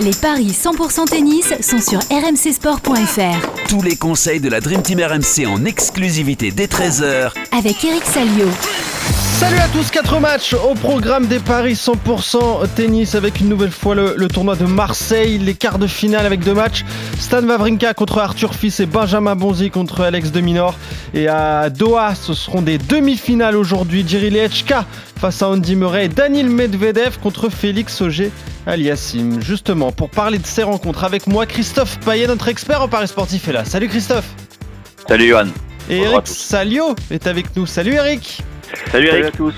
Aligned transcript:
Les 0.00 0.12
paris 0.12 0.52
100% 0.52 1.06
tennis 1.06 1.52
sont 1.60 1.80
sur 1.80 1.98
rmcsport.fr. 1.98 3.66
Tous 3.68 3.82
les 3.82 3.96
conseils 3.96 4.38
de 4.38 4.48
la 4.48 4.60
Dream 4.60 4.80
Team 4.80 5.00
RMC 5.00 5.44
en 5.48 5.64
exclusivité 5.64 6.52
dès 6.52 6.66
13h 6.66 7.32
Avec 7.50 7.84
Eric 7.84 8.04
Salio. 8.04 8.46
Salut 9.38 9.58
à 9.58 9.68
tous, 9.68 9.92
4 9.92 10.18
matchs 10.18 10.54
au 10.54 10.74
programme 10.74 11.28
des 11.28 11.38
paris 11.38 11.74
100% 11.74 12.66
tennis 12.74 13.14
avec 13.14 13.38
une 13.38 13.48
nouvelle 13.48 13.70
fois 13.70 13.94
le, 13.94 14.14
le, 14.16 14.26
tournoi 14.26 14.56
de 14.56 14.64
Marseille, 14.64 15.38
les 15.38 15.54
quarts 15.54 15.78
de 15.78 15.86
finale 15.86 16.26
avec 16.26 16.40
deux 16.40 16.54
matchs. 16.54 16.84
Stan 17.20 17.46
Wawrinka 17.46 17.94
contre 17.94 18.18
Arthur 18.18 18.52
Fils 18.52 18.80
et 18.80 18.86
Benjamin 18.86 19.36
Bonzi 19.36 19.70
contre 19.70 20.00
Alex 20.00 20.32
de 20.32 20.40
Minor. 20.40 20.74
Et 21.14 21.28
à 21.28 21.70
Doha, 21.70 22.16
ce 22.16 22.34
seront 22.34 22.62
des 22.62 22.78
demi-finales 22.78 23.54
aujourd'hui. 23.54 24.04
Jerry 24.04 24.30
Lechka 24.30 24.84
face 25.20 25.40
à 25.40 25.50
Andy 25.50 25.76
Murray 25.76 26.06
et 26.06 26.08
Daniel 26.08 26.50
Medvedev 26.50 27.18
contre 27.22 27.48
Félix 27.48 28.00
Auger 28.00 28.32
aliassim. 28.66 29.40
Justement, 29.40 29.92
pour 29.92 30.10
parler 30.10 30.38
de 30.38 30.46
ces 30.46 30.64
rencontres 30.64 31.04
avec 31.04 31.28
moi, 31.28 31.46
Christophe 31.46 32.00
Payet, 32.00 32.26
notre 32.26 32.48
expert 32.48 32.82
en 32.82 32.88
paris 32.88 33.06
sportif 33.06 33.46
est 33.46 33.52
là. 33.52 33.64
Salut 33.64 33.86
Christophe 33.86 34.34
Salut 35.06 35.28
Johan 35.28 35.46
Et 35.88 35.98
Eric 35.98 36.26
Salio 36.26 36.96
est 37.12 37.28
avec 37.28 37.54
nous. 37.54 37.66
Salut 37.66 37.94
Eric 37.94 38.42
Salut 38.86 39.08
Eric 39.08 39.24
à 39.26 39.30
tous 39.30 39.54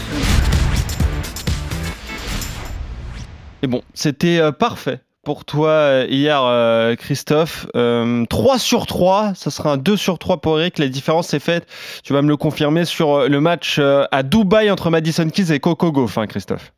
Et 3.62 3.66
bon, 3.66 3.82
c'était 3.94 4.38
euh, 4.40 4.50
parfait 4.50 5.00
pour 5.22 5.44
toi 5.44 5.68
euh, 5.68 6.06
hier, 6.08 6.42
euh, 6.42 6.96
Christophe. 6.96 7.66
3 7.72 8.58
sur 8.58 8.86
3, 8.86 9.34
ça 9.34 9.50
sera 9.50 9.72
un 9.72 9.76
2 9.76 9.96
sur 9.96 10.18
3 10.18 10.40
pour 10.40 10.58
Eric. 10.58 10.78
La 10.78 10.88
différence 10.88 11.32
est 11.34 11.40
faite, 11.40 11.66
tu 12.02 12.12
vas 12.12 12.22
me 12.22 12.28
le 12.28 12.36
confirmer, 12.36 12.84
sur 12.84 13.28
le 13.28 13.40
match 13.40 13.78
à 13.78 14.22
Dubaï 14.22 14.70
entre 14.70 14.90
Madison 14.90 15.28
Keys 15.28 15.52
et 15.52 15.60
Coco 15.60 15.92
Gauff, 15.92 16.18
hein, 16.18 16.26
Christophe. 16.26 16.72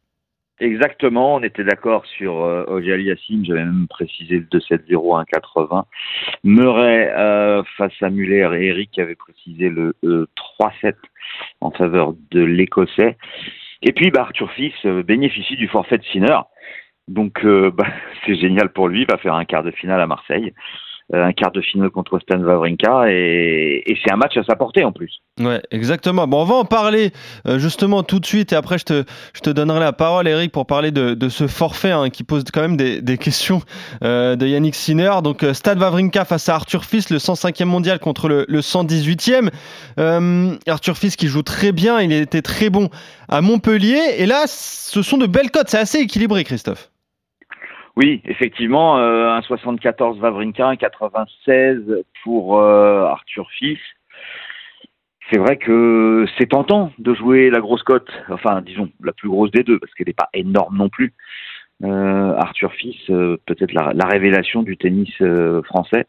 Exactement, 0.60 1.34
on 1.34 1.42
était 1.42 1.64
d'accord 1.64 2.06
sur 2.06 2.44
euh, 2.44 2.80
Yassim, 2.80 3.44
j'avais 3.44 3.64
même 3.64 3.88
précisé 3.88 4.38
le 4.38 4.58
2-7-0 4.58 5.24
1-80. 5.24 5.84
Murray 6.44 7.12
euh, 7.16 7.62
face 7.76 8.00
à 8.00 8.10
Muller 8.10 8.48
et 8.54 8.66
Eric 8.66 8.98
avait 8.98 9.16
précisé 9.16 9.70
le 9.70 9.94
3-7 10.60 10.94
en 11.60 11.70
faveur 11.72 12.14
de 12.30 12.42
l'Écossais. 12.42 13.16
Et 13.82 13.92
puis 13.92 14.10
bah, 14.10 14.22
Arthur 14.22 14.52
Fils 14.52 14.74
euh, 14.84 15.02
bénéficie 15.02 15.56
du 15.56 15.68
forfait 15.68 15.98
de 15.98 16.04
Sinner. 16.04 16.38
Donc 17.08 17.44
bah, 17.44 17.88
c'est 18.24 18.36
génial 18.36 18.72
pour 18.72 18.88
lui, 18.88 19.02
il 19.02 19.10
va 19.10 19.18
faire 19.18 19.34
un 19.34 19.44
quart 19.44 19.64
de 19.64 19.72
finale 19.72 20.00
à 20.00 20.06
Marseille. 20.06 20.52
Euh, 21.14 21.24
un 21.24 21.32
quart 21.32 21.52
de 21.52 21.60
finale 21.60 21.90
contre 21.90 22.18
Stan 22.20 22.38
Wawrinka 22.38 23.10
et, 23.10 23.84
c'est 24.02 24.10
un 24.10 24.16
match 24.16 24.36
à 24.38 24.42
sa 24.44 24.56
portée 24.56 24.82
en 24.82 24.92
plus. 24.92 25.20
Ouais, 25.40 25.60
exactement. 25.70 26.26
Bon, 26.26 26.40
on 26.40 26.44
va 26.44 26.54
en 26.54 26.64
parler 26.64 27.10
euh, 27.46 27.58
justement 27.58 28.02
tout 28.02 28.18
de 28.18 28.24
suite 28.24 28.52
et 28.52 28.56
après 28.56 28.78
je 28.78 28.84
te, 28.84 29.04
je 29.34 29.40
te 29.40 29.50
donnerai 29.50 29.80
la 29.80 29.92
parole, 29.92 30.26
Eric, 30.26 30.52
pour 30.52 30.66
parler 30.66 30.90
de, 30.90 31.28
ce 31.28 31.46
forfait 31.46 31.90
hein, 31.90 32.08
qui 32.08 32.24
pose 32.24 32.44
quand 32.52 32.62
même 32.62 32.78
des, 32.78 33.02
des 33.02 33.18
questions 33.18 33.60
euh, 34.02 34.36
de 34.36 34.46
Yannick 34.46 34.74
Sinner. 34.74 35.12
Donc, 35.22 35.44
Stan 35.52 35.78
Wawrinka 35.78 36.24
face 36.24 36.48
à 36.48 36.54
Arthur 36.54 36.84
Fils, 36.84 37.10
le 37.10 37.18
105e 37.18 37.64
mondial 37.64 37.98
contre 37.98 38.28
le, 38.28 38.46
le 38.48 38.60
118e. 38.60 39.50
Arthur 40.66 40.96
Fils 40.96 41.16
qui 41.16 41.26
joue 41.26 41.42
très 41.42 41.72
bien, 41.72 42.00
il 42.00 42.12
était 42.12 42.42
très 42.42 42.70
bon 42.70 42.88
à 43.28 43.40
Montpellier 43.42 44.00
et 44.16 44.26
là, 44.26 44.44
ce 44.46 45.02
sont 45.02 45.18
de 45.18 45.26
belles 45.26 45.50
cotes, 45.50 45.68
c'est 45.68 45.78
assez 45.78 45.98
équilibré, 45.98 46.44
Christophe. 46.44 46.91
Oui, 47.96 48.22
effectivement, 48.24 48.98
euh, 48.98 49.28
un 49.28 49.42
74 49.42 50.18
Vavrinka, 50.18 50.66
un 50.66 50.76
96 50.76 52.04
pour 52.22 52.58
euh, 52.58 53.04
Arthur 53.04 53.50
Fils. 53.50 53.78
C'est 55.30 55.38
vrai 55.38 55.56
que 55.58 56.26
c'est 56.38 56.48
tentant 56.48 56.92
de 56.98 57.14
jouer 57.14 57.50
la 57.50 57.60
grosse 57.60 57.82
cote, 57.82 58.10
enfin 58.28 58.60
disons 58.62 58.90
la 59.02 59.12
plus 59.12 59.28
grosse 59.28 59.50
des 59.50 59.62
deux, 59.62 59.78
parce 59.78 59.92
qu'elle 59.94 60.06
n'est 60.06 60.14
pas 60.14 60.30
énorme 60.32 60.76
non 60.76 60.88
plus. 60.88 61.12
Euh, 61.84 62.34
Arthur 62.36 62.72
Fils, 62.72 62.96
peut-être 63.06 63.72
la, 63.72 63.92
la, 63.94 64.06
révélation 64.06 64.62
du 64.62 64.76
tennis 64.76 65.12
français, 65.64 66.06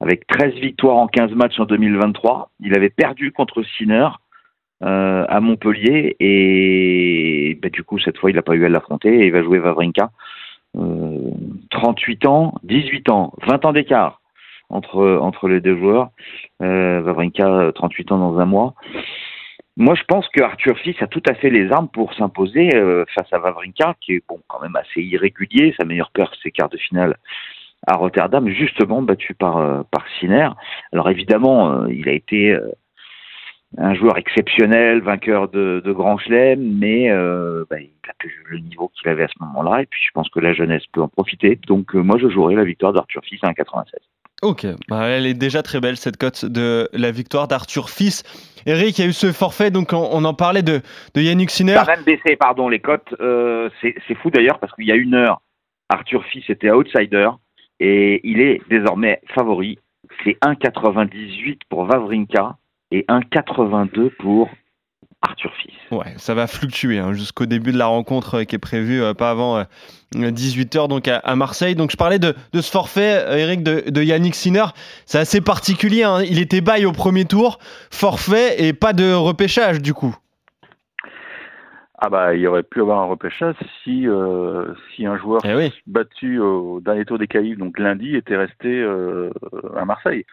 avec 0.00 0.26
13 0.26 0.54
victoires 0.54 0.96
en 0.96 1.08
15 1.08 1.32
matchs 1.32 1.58
en 1.58 1.64
2023. 1.64 2.50
Il 2.60 2.76
avait 2.76 2.90
perdu 2.90 3.32
contre 3.32 3.62
Sinner 3.76 4.08
à 4.80 5.40
Montpellier 5.40 6.16
et 6.20 7.58
bah, 7.62 7.70
du 7.70 7.84
coup 7.84 7.98
cette 7.98 8.18
fois 8.18 8.30
il 8.30 8.36
n'a 8.36 8.42
pas 8.42 8.54
eu 8.54 8.66
à 8.66 8.68
l'affronter 8.68 9.20
et 9.20 9.26
il 9.26 9.32
va 9.32 9.42
jouer 9.42 9.58
Vavrinka. 9.58 10.10
38 11.70 12.26
ans, 12.26 12.54
18 12.64 13.08
ans, 13.10 13.32
20 13.46 13.64
ans 13.64 13.72
d'écart 13.72 14.20
entre, 14.70 15.18
entre 15.20 15.48
les 15.48 15.60
deux 15.60 15.76
joueurs. 15.76 16.10
Euh, 16.62 17.00
Vavrinka, 17.02 17.72
38 17.74 18.12
ans 18.12 18.18
dans 18.18 18.38
un 18.38 18.44
mois. 18.44 18.74
Moi, 19.76 19.94
je 19.96 20.04
pense 20.04 20.28
que 20.28 20.40
Arthur 20.40 20.78
Fils 20.78 21.00
a 21.02 21.08
tout 21.08 21.22
à 21.26 21.34
fait 21.34 21.50
les 21.50 21.72
armes 21.72 21.88
pour 21.88 22.14
s'imposer 22.14 22.74
euh, 22.74 23.04
face 23.12 23.32
à 23.32 23.38
Vavrinka, 23.38 23.94
qui 24.00 24.12
est 24.14 24.22
bon, 24.28 24.40
quand 24.46 24.60
même 24.60 24.76
assez 24.76 25.02
irrégulier. 25.02 25.74
Sa 25.76 25.84
meilleure 25.84 26.12
peur, 26.12 26.32
c'est 26.42 26.52
quart 26.52 26.68
de 26.68 26.76
finale 26.76 27.16
à 27.86 27.96
Rotterdam, 27.96 28.48
justement 28.48 29.02
battu 29.02 29.34
par, 29.34 29.58
euh. 29.58 29.82
Alors 30.92 31.10
évidemment, 31.10 31.72
euh, 31.72 31.92
il 31.92 32.08
a 32.08 32.12
été 32.12 32.56
un 33.78 33.94
joueur 33.94 34.18
exceptionnel, 34.18 35.00
vainqueur 35.00 35.48
de, 35.48 35.82
de 35.84 35.92
Grand 35.92 36.18
Chelem, 36.18 36.78
mais 36.78 37.10
euh, 37.10 37.64
bah, 37.68 37.80
il 37.80 37.90
a 38.08 38.12
plus 38.18 38.44
le 38.48 38.58
niveau 38.58 38.88
qu'il 38.88 39.08
avait 39.08 39.24
à 39.24 39.28
ce 39.28 39.42
moment-là, 39.44 39.82
et 39.82 39.86
puis 39.86 40.00
je 40.04 40.10
pense 40.12 40.28
que 40.28 40.40
la 40.40 40.52
jeunesse 40.52 40.84
peut 40.92 41.02
en 41.02 41.08
profiter. 41.08 41.58
Donc 41.66 41.94
euh, 41.94 42.00
moi, 42.00 42.18
je 42.18 42.28
jouerai 42.28 42.54
la 42.54 42.64
victoire 42.64 42.92
d'Arthur 42.92 43.22
Fils 43.24 43.40
à 43.42 43.50
1,96. 43.50 43.84
Ok, 44.42 44.66
bah, 44.88 45.06
elle 45.06 45.26
est 45.26 45.34
déjà 45.34 45.62
très 45.62 45.80
belle 45.80 45.96
cette 45.96 46.16
cote 46.16 46.44
de 46.44 46.88
la 46.92 47.10
victoire 47.10 47.48
d'Arthur 47.48 47.88
Fils. 47.88 48.22
Eric, 48.66 48.98
il 48.98 49.02
y 49.02 49.04
a 49.06 49.08
eu 49.08 49.12
ce 49.12 49.32
forfait, 49.32 49.70
donc 49.70 49.92
on, 49.92 50.24
en 50.24 50.34
parlait 50.34 50.62
de, 50.62 50.80
de 51.14 51.20
Yannick 51.20 51.50
Sinner. 51.50 51.74
Ça 51.74 51.82
a 51.82 51.96
même 51.96 52.04
baissé, 52.04 52.36
pardon, 52.36 52.68
les 52.68 52.80
cotes. 52.80 53.14
Euh, 53.20 53.70
c'est 53.80 54.14
fou 54.16 54.30
d'ailleurs, 54.30 54.58
parce 54.58 54.72
qu'il 54.74 54.86
y 54.86 54.92
a 54.92 54.96
une 54.96 55.14
heure, 55.14 55.40
Arthur 55.88 56.24
Fils 56.26 56.48
était 56.48 56.70
outsider, 56.70 57.30
et 57.80 58.20
il 58.24 58.40
est 58.40 58.60
désormais 58.68 59.20
favori. 59.34 59.78
C'est 60.22 60.36
1,98 60.42 61.60
pour 61.68 61.86
Vavrinka 61.86 62.56
et 62.90 63.04
1,82 63.08 64.10
pour 64.18 64.50
Arthur 65.24 65.52
Fils. 65.54 65.72
Ouais, 65.90 66.12
ça 66.16 66.34
va 66.34 66.46
fluctuer 66.46 66.98
hein, 66.98 67.12
jusqu'au 67.12 67.46
début 67.46 67.72
de 67.72 67.78
la 67.78 67.86
rencontre 67.86 68.40
euh, 68.40 68.44
qui 68.44 68.56
est 68.56 68.58
prévue 68.58 69.02
euh, 69.02 69.14
pas 69.14 69.30
avant 69.30 69.64
18h 70.14 70.84
euh, 70.84 70.86
donc 70.86 71.08
à, 71.08 71.36
Marseille. 71.36 71.74
Donc 71.74 71.90
je 71.90 71.96
parlais 71.96 72.18
de, 72.18 72.34
ce 72.52 72.70
forfait, 72.70 73.24
Eric, 73.38 73.62
de, 73.62 74.02
Yannick 74.02 74.34
Sinner. 74.34 74.66
C'est 75.06 75.18
assez 75.18 75.40
particulier. 75.40 76.04
Hein. 76.04 76.22
Il 76.22 76.38
était 76.38 76.60
bail 76.60 76.84
au 76.84 76.92
premier 76.92 77.24
tour, 77.24 77.58
forfait 77.90 78.62
et 78.64 78.72
pas 78.72 78.92
de 78.92 79.12
repêchage 79.12 79.80
du 79.80 79.94
coup. 79.94 80.14
Ah 81.96 82.10
bah 82.10 82.34
il 82.34 82.46
aurait 82.46 82.64
pu 82.64 82.82
avoir 82.82 83.00
un 83.00 83.06
repêchage 83.06 83.54
si 83.82 84.06
si 84.94 85.06
un 85.06 85.16
joueur 85.16 85.40
eh 85.44 85.72
battu 85.86 86.38
au 86.38 86.80
dernier 86.80 87.06
tour 87.06 87.18
des 87.18 87.28
Caïbes 87.28 87.58
donc 87.58 87.78
lundi 87.78 88.14
était 88.14 88.36
resté 88.36 88.84
à 89.74 89.84
Marseille. 89.86 90.26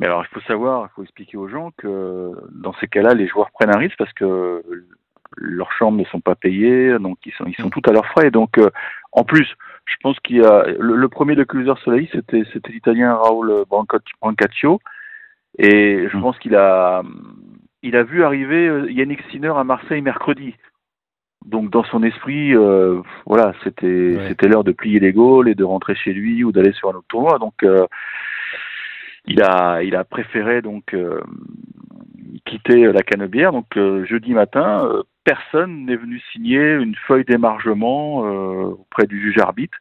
Mais 0.00 0.06
alors, 0.06 0.24
il 0.24 0.28
faut 0.32 0.40
savoir, 0.46 0.88
il 0.90 0.94
faut 0.94 1.02
expliquer 1.02 1.36
aux 1.36 1.48
gens 1.48 1.70
que 1.76 2.32
dans 2.52 2.72
ces 2.74 2.86
cas-là, 2.86 3.14
les 3.14 3.26
joueurs 3.26 3.50
prennent 3.50 3.74
un 3.74 3.78
risque 3.78 3.96
parce 3.98 4.12
que 4.12 4.62
leurs 5.36 5.72
chambres 5.72 5.98
ne 5.98 6.04
sont 6.04 6.20
pas 6.20 6.34
payées, 6.34 6.98
donc 6.98 7.18
ils 7.26 7.32
sont, 7.32 7.44
ils 7.46 7.56
sont 7.56 7.70
tout 7.70 7.82
à 7.88 7.92
leurs 7.92 8.06
frais. 8.06 8.30
Donc, 8.30 8.58
euh, 8.58 8.70
en 9.12 9.24
plus, 9.24 9.48
je 9.86 9.96
pense 10.02 10.18
qu'il 10.20 10.36
y 10.36 10.44
a 10.44 10.66
le, 10.78 11.08
premier 11.08 11.34
de 11.34 11.44
Cruiser 11.44 11.72
Soleil, 11.84 12.08
c'était 12.12 12.44
c'était 12.52 12.72
l'Italien 12.72 13.14
Raoul 13.14 13.64
Brancaccio, 13.68 14.80
et 15.58 16.08
je 16.10 16.16
mmh. 16.16 16.20
pense 16.20 16.38
qu'il 16.38 16.54
a 16.54 17.02
il 17.82 17.96
a 17.96 18.02
vu 18.02 18.24
arriver 18.24 18.68
euh, 18.68 18.90
Yannick 18.90 19.22
Sinner 19.30 19.52
à 19.56 19.64
Marseille 19.64 20.02
mercredi. 20.02 20.54
Donc 21.46 21.70
dans 21.70 21.84
son 21.84 22.02
esprit, 22.02 22.54
euh, 22.54 23.00
voilà, 23.24 23.54
c'était 23.62 24.18
c'était 24.28 24.48
l'heure 24.48 24.64
de 24.64 24.72
plier 24.72 24.98
les 24.98 25.12
Gaules 25.12 25.48
et 25.48 25.54
de 25.54 25.64
rentrer 25.64 25.94
chez 25.94 26.12
lui 26.12 26.44
ou 26.44 26.52
d'aller 26.52 26.72
sur 26.72 26.90
un 26.90 26.94
autre 26.94 27.06
tournoi. 27.08 27.38
Donc 27.38 27.62
euh, 27.62 27.86
il 29.26 29.42
a, 29.42 29.82
il 29.82 29.96
a 29.96 30.04
préféré 30.04 30.62
donc 30.62 30.94
euh, 30.94 31.20
quitter 32.44 32.92
la 32.92 33.02
canebière. 33.02 33.52
Donc 33.52 33.76
euh, 33.76 34.04
jeudi 34.04 34.32
matin, 34.32 34.84
euh, 34.84 35.02
personne 35.24 35.86
n'est 35.86 35.96
venu 35.96 36.20
signer 36.32 36.72
une 36.72 36.94
feuille 37.06 37.24
d'émargement 37.24 38.18
auprès 38.18 39.06
du 39.06 39.20
juge 39.20 39.38
arbitre. 39.38 39.76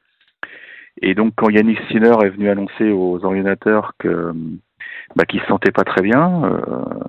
Et 1.01 1.13
donc 1.13 1.33
quand 1.35 1.49
Yannick 1.49 1.79
Sinner 1.89 2.15
est 2.23 2.29
venu 2.29 2.49
annoncer 2.49 2.89
aux 2.89 3.23
ordinateurs 3.23 3.93
que 3.99 4.33
bah, 5.15 5.23
se 5.31 5.45
sentait 5.47 5.71
pas 5.71 5.83
très 5.83 6.01
bien, 6.01 6.59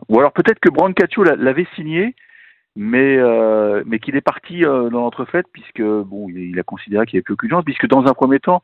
ou 0.09 0.21
alors 0.21 0.33
peut-être 0.33 0.61
que 0.61 0.71
Brancaccio 0.71 1.25
l'avait 1.25 1.67
signé, 1.75 2.15
mais 2.77 3.19
qu'il 4.03 4.15
est 4.15 4.21
parti 4.21 4.61
dans 4.61 4.91
l'entrefaite 4.91 5.47
puisque 5.53 5.83
bon 5.83 6.29
il, 6.29 6.61
a 6.61 6.63
considéré 6.63 7.07
qu'il 7.07 7.17
n'y 7.17 7.19
avait 7.19 7.25
plus 7.25 7.35
aucune 7.35 7.51
chance 7.51 7.65
puisque 7.65 7.89
dans 7.89 8.07
un 8.07 8.13
premier 8.13 8.39
temps 8.39 8.63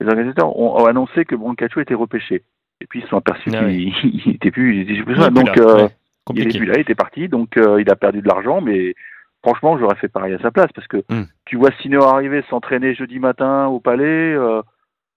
les 0.00 0.06
organisateurs 0.06 0.56
ont, 0.56 0.84
annoncé 0.86 1.24
que 1.24 1.34
Brancaccio 1.34 1.80
était 1.80 1.94
repêché. 1.94 2.42
Et 2.80 2.86
puis 2.86 3.00
ils 3.00 3.02
se 3.02 3.08
sont 3.08 3.18
aperçus 3.18 3.50
ah 3.54 3.64
qu'il 3.64 4.22
n'était 4.26 4.50
plus, 4.50 4.76
il 4.76 4.90
était 4.90 5.02
plus 5.02 5.16
donc 5.16 5.58
euh, 5.58 5.88
il 6.32 6.42
était 6.42 6.58
plus 6.58 6.66
là, 6.66 6.74
il 6.76 6.80
était 6.80 6.94
parti, 6.94 7.28
donc 7.28 7.56
euh, 7.56 7.80
il 7.80 7.90
a 7.90 7.96
perdu 7.96 8.22
de 8.22 8.28
l'argent, 8.28 8.60
mais 8.60 8.94
franchement 9.42 9.78
j'aurais 9.78 9.96
fait 9.96 10.08
pareil 10.08 10.34
à 10.34 10.38
sa 10.38 10.50
place. 10.50 10.70
Parce 10.74 10.86
que 10.86 10.98
hmm. 11.08 11.24
tu 11.44 11.56
vois 11.56 11.70
Sinner 11.82 12.02
arriver 12.02 12.42
s'entraîner 12.48 12.94
jeudi 12.94 13.18
matin 13.18 13.66
au 13.66 13.80
palais, 13.80 14.32
euh, 14.32 14.62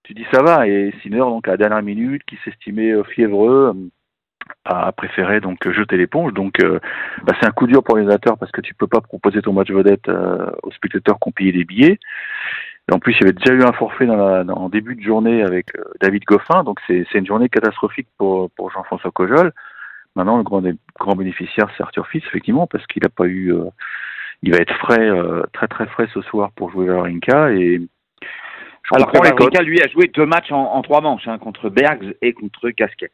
tu 0.04 0.14
dis 0.14 0.26
ça 0.32 0.42
va, 0.42 0.68
et 0.68 0.94
Sinner 1.02 1.20
donc 1.20 1.48
à 1.48 1.52
la 1.52 1.58
dernière 1.58 1.84
minute 1.84 2.24
qui 2.28 2.38
s'estimait 2.44 2.92
fiévreux 3.06 3.74
a 4.66 4.92
préféré 4.92 5.40
donc 5.40 5.70
jeter 5.72 5.96
l'éponge. 5.96 6.34
Donc 6.34 6.58
bah, 6.60 7.34
c'est 7.40 7.48
un 7.48 7.52
coup 7.52 7.66
dur 7.66 7.82
pour 7.82 7.96
les 7.96 8.02
organisateurs 8.02 8.38
parce 8.38 8.52
que 8.52 8.60
tu 8.60 8.74
peux 8.74 8.88
pas 8.88 9.00
proposer 9.00 9.42
ton 9.42 9.54
match 9.54 9.72
vedette 9.72 10.10
aux 10.64 10.72
spectateurs 10.72 11.18
qui 11.18 11.30
ont 11.30 11.32
payé 11.32 11.54
des 11.54 11.64
billets. 11.64 11.98
En 12.92 13.00
plus, 13.00 13.14
il 13.14 13.22
y 13.22 13.24
avait 13.24 13.34
déjà 13.34 13.54
eu 13.54 13.64
un 13.64 13.72
forfait 13.74 14.06
dans 14.06 14.16
la, 14.16 14.44
en 14.54 14.70
début 14.70 14.96
de 14.96 15.02
journée 15.02 15.42
avec 15.42 15.68
David 16.02 16.24
Goffin, 16.26 16.64
donc 16.64 16.80
c'est 16.88 17.06
une 17.14 17.26
journée 17.26 17.50
catastrophique 17.50 18.08
pour, 18.18 18.52
pour 18.52 18.72
Jean-François 18.72 19.12
Cojol. 19.12 19.52
Maintenant, 20.16 20.38
le 20.38 20.44
grand, 20.44 20.62
grand 21.00 21.16
bénéficiaire, 21.16 21.70
c'est 21.76 21.84
Arthur 21.84 22.08
Fils, 22.08 22.24
effectivement, 22.28 22.68
parce 22.68 22.86
qu'il 22.88 23.02
n'a 23.02 23.10
pas 23.10 23.26
eu. 23.26 23.54
il 24.44 24.52
va 24.52 24.58
être 24.58 24.76
frais, 24.76 25.10
très 25.54 25.68
très 25.68 25.88
frais 25.88 26.08
ce 26.14 26.22
soir 26.22 26.52
pour 26.56 26.72
jouer 26.72 26.88
Vavrinka. 26.88 27.52
Et 27.54 27.82
alors 28.92 29.12
Vavrinka, 29.12 29.62
lui, 29.64 29.82
a 29.82 29.88
joué 29.88 30.08
deux 30.08 30.26
matchs 30.26 30.52
en, 30.52 30.82
trois 30.82 31.02
manches, 31.02 31.28
hein, 31.28 31.38
contre 31.38 31.70
Bergs 31.70 32.16
et 32.22 32.34
contre 32.34 32.70
Casquet. 32.72 33.12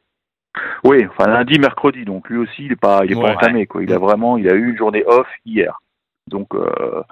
Oui, 0.84 1.06
enfin 1.06 1.30
lundi, 1.30 1.60
mercredi, 1.60 2.06
donc 2.06 2.28
lui 2.28 2.38
aussi, 2.38 2.64
il 2.64 2.70
n'est 2.70 2.76
pas, 2.76 3.02
il 3.06 3.12
est 3.12 3.22
pas 3.22 3.34
entamé, 3.34 3.68
quoi. 3.68 3.84
Il 3.84 3.94
a 3.94 4.00
vraiment, 4.00 4.38
il 4.38 4.50
a 4.50 4.56
eu 4.56 4.72
une 4.72 4.78
journée 4.78 5.04
off 5.06 5.28
hier. 5.46 5.80
Donc, 6.28 6.56
euh, 6.56 7.04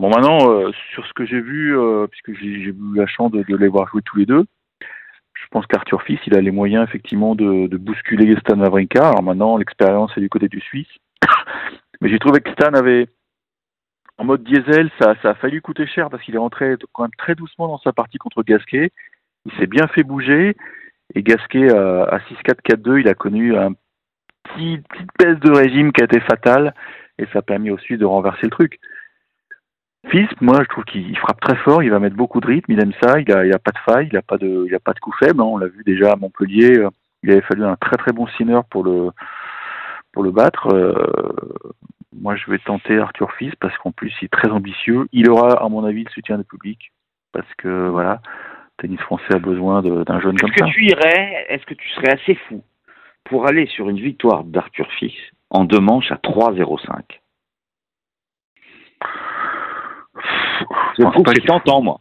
bon, 0.00 0.08
maintenant, 0.08 0.50
euh, 0.50 0.72
sur 0.92 1.06
ce 1.06 1.12
que 1.12 1.24
j'ai 1.24 1.40
vu, 1.40 1.78
euh, 1.78 2.06
puisque 2.06 2.32
j'ai 2.40 2.46
eu 2.46 2.74
la 2.94 3.06
chance 3.06 3.30
de, 3.30 3.44
les 3.48 3.68
voir 3.68 3.88
jouer 3.88 4.02
tous 4.02 4.16
les 4.16 4.26
deux, 4.26 4.44
je 5.34 5.46
pense 5.50 5.66
qu'Arthur 5.66 6.02
Fils, 6.02 6.20
il 6.26 6.36
a 6.36 6.40
les 6.40 6.50
moyens, 6.50 6.84
effectivement, 6.88 7.34
de, 7.34 7.76
bousculer 7.76 8.34
Stan 8.40 8.58
Wawrinka. 8.58 9.08
Alors 9.08 9.22
maintenant, 9.22 9.56
l'expérience 9.56 10.12
est 10.16 10.20
du 10.20 10.28
côté 10.28 10.48
du 10.48 10.60
Suisse. 10.60 10.88
Mais 12.00 12.08
j'ai 12.08 12.18
trouvé 12.18 12.40
que 12.40 12.50
Stan 12.52 12.72
avait, 12.74 13.08
en 14.18 14.24
mode 14.24 14.42
diesel, 14.42 14.90
ça, 15.00 15.14
a 15.22 15.34
failli 15.34 15.60
coûter 15.60 15.86
cher 15.86 16.10
parce 16.10 16.22
qu'il 16.22 16.34
est 16.34 16.38
rentré 16.38 16.76
quand 16.92 17.04
même 17.04 17.10
très 17.18 17.34
doucement 17.34 17.68
dans 17.68 17.78
sa 17.78 17.92
partie 17.92 18.18
contre 18.18 18.42
Gasquet. 18.42 18.90
Il 19.46 19.52
s'est 19.58 19.66
bien 19.66 19.86
fait 19.88 20.02
bouger. 20.02 20.56
Et 21.14 21.22
Gasquet, 21.22 21.70
à 21.70 22.18
6-4-4-2, 22.30 23.00
il 23.00 23.08
a 23.08 23.14
connu 23.14 23.56
un 23.56 23.72
petit, 24.44 24.78
petite 24.78 25.10
baisse 25.18 25.40
de 25.40 25.50
régime 25.50 25.92
qui 25.92 26.02
a 26.02 26.04
été 26.04 26.20
fatale 26.20 26.74
et 27.18 27.26
ça 27.32 27.40
a 27.40 27.42
permis 27.42 27.70
aussi 27.70 27.96
de 27.96 28.04
renverser 28.04 28.44
le 28.44 28.50
truc. 28.50 28.78
Fils, 30.08 30.28
moi, 30.40 30.56
je 30.62 30.68
trouve 30.68 30.84
qu'il 30.84 31.16
frappe 31.18 31.40
très 31.40 31.56
fort, 31.56 31.82
il 31.82 31.90
va 31.90 31.98
mettre 31.98 32.16
beaucoup 32.16 32.40
de 32.40 32.46
rythme, 32.46 32.72
il 32.72 32.80
aime 32.80 32.92
ça, 33.02 33.20
il 33.20 33.30
a, 33.32 33.44
il 33.44 33.52
a 33.52 33.58
pas 33.58 33.70
de 33.72 33.78
faille, 33.78 34.08
il 34.10 34.16
a 34.16 34.22
pas 34.22 34.38
de, 34.38 34.64
il 34.66 34.74
a 34.74 34.80
pas 34.80 34.92
de 34.92 34.98
coup 34.98 35.12
faible. 35.18 35.40
Hein. 35.40 35.44
on 35.44 35.58
l'a 35.58 35.68
vu 35.68 35.82
déjà 35.84 36.12
à 36.12 36.16
Montpellier, 36.16 36.78
euh, 36.78 36.88
il 37.22 37.30
avait 37.30 37.42
fallu 37.42 37.64
un 37.64 37.76
très 37.76 37.96
très 37.96 38.12
bon 38.12 38.26
pour 38.70 38.82
le, 38.82 39.10
pour 40.12 40.22
le 40.22 40.30
battre. 40.30 40.68
Euh, 40.72 40.94
moi, 42.18 42.34
je 42.34 42.50
vais 42.50 42.58
tenter 42.58 42.98
Arthur 42.98 43.30
Fils 43.32 43.54
parce 43.60 43.76
qu'en 43.78 43.92
plus, 43.92 44.12
il 44.20 44.24
est 44.24 44.28
très 44.28 44.48
ambitieux. 44.48 45.06
Il 45.12 45.30
aura, 45.30 45.62
à 45.62 45.68
mon 45.68 45.84
avis, 45.84 46.04
le 46.04 46.10
soutien 46.10 46.38
du 46.38 46.44
public 46.44 46.92
parce 47.32 47.52
que 47.58 47.88
voilà, 47.88 48.20
tennis 48.78 49.00
français 49.00 49.34
a 49.34 49.38
besoin 49.38 49.82
d'un 49.82 50.20
jeune 50.20 50.36
comme 50.36 50.50
ça. 50.56 50.64
Est-ce 50.66 50.72
que 50.72 50.76
tu 50.76 50.84
irais, 50.86 51.46
est-ce 51.48 51.64
que 51.66 51.74
tu 51.74 51.88
serais 51.90 52.12
assez 52.14 52.34
fou 52.48 52.62
pour 53.24 53.46
aller 53.46 53.66
sur 53.66 53.88
une 53.88 54.00
victoire 54.00 54.44
d'Arthur 54.44 54.90
Fils 54.98 55.14
en 55.50 55.64
deux 55.64 55.78
manches 55.78 56.10
à 56.10 56.16
3-0-5 56.16 57.19
C'est 61.00 61.46
tentant, 61.46 61.82
moi. 61.82 62.00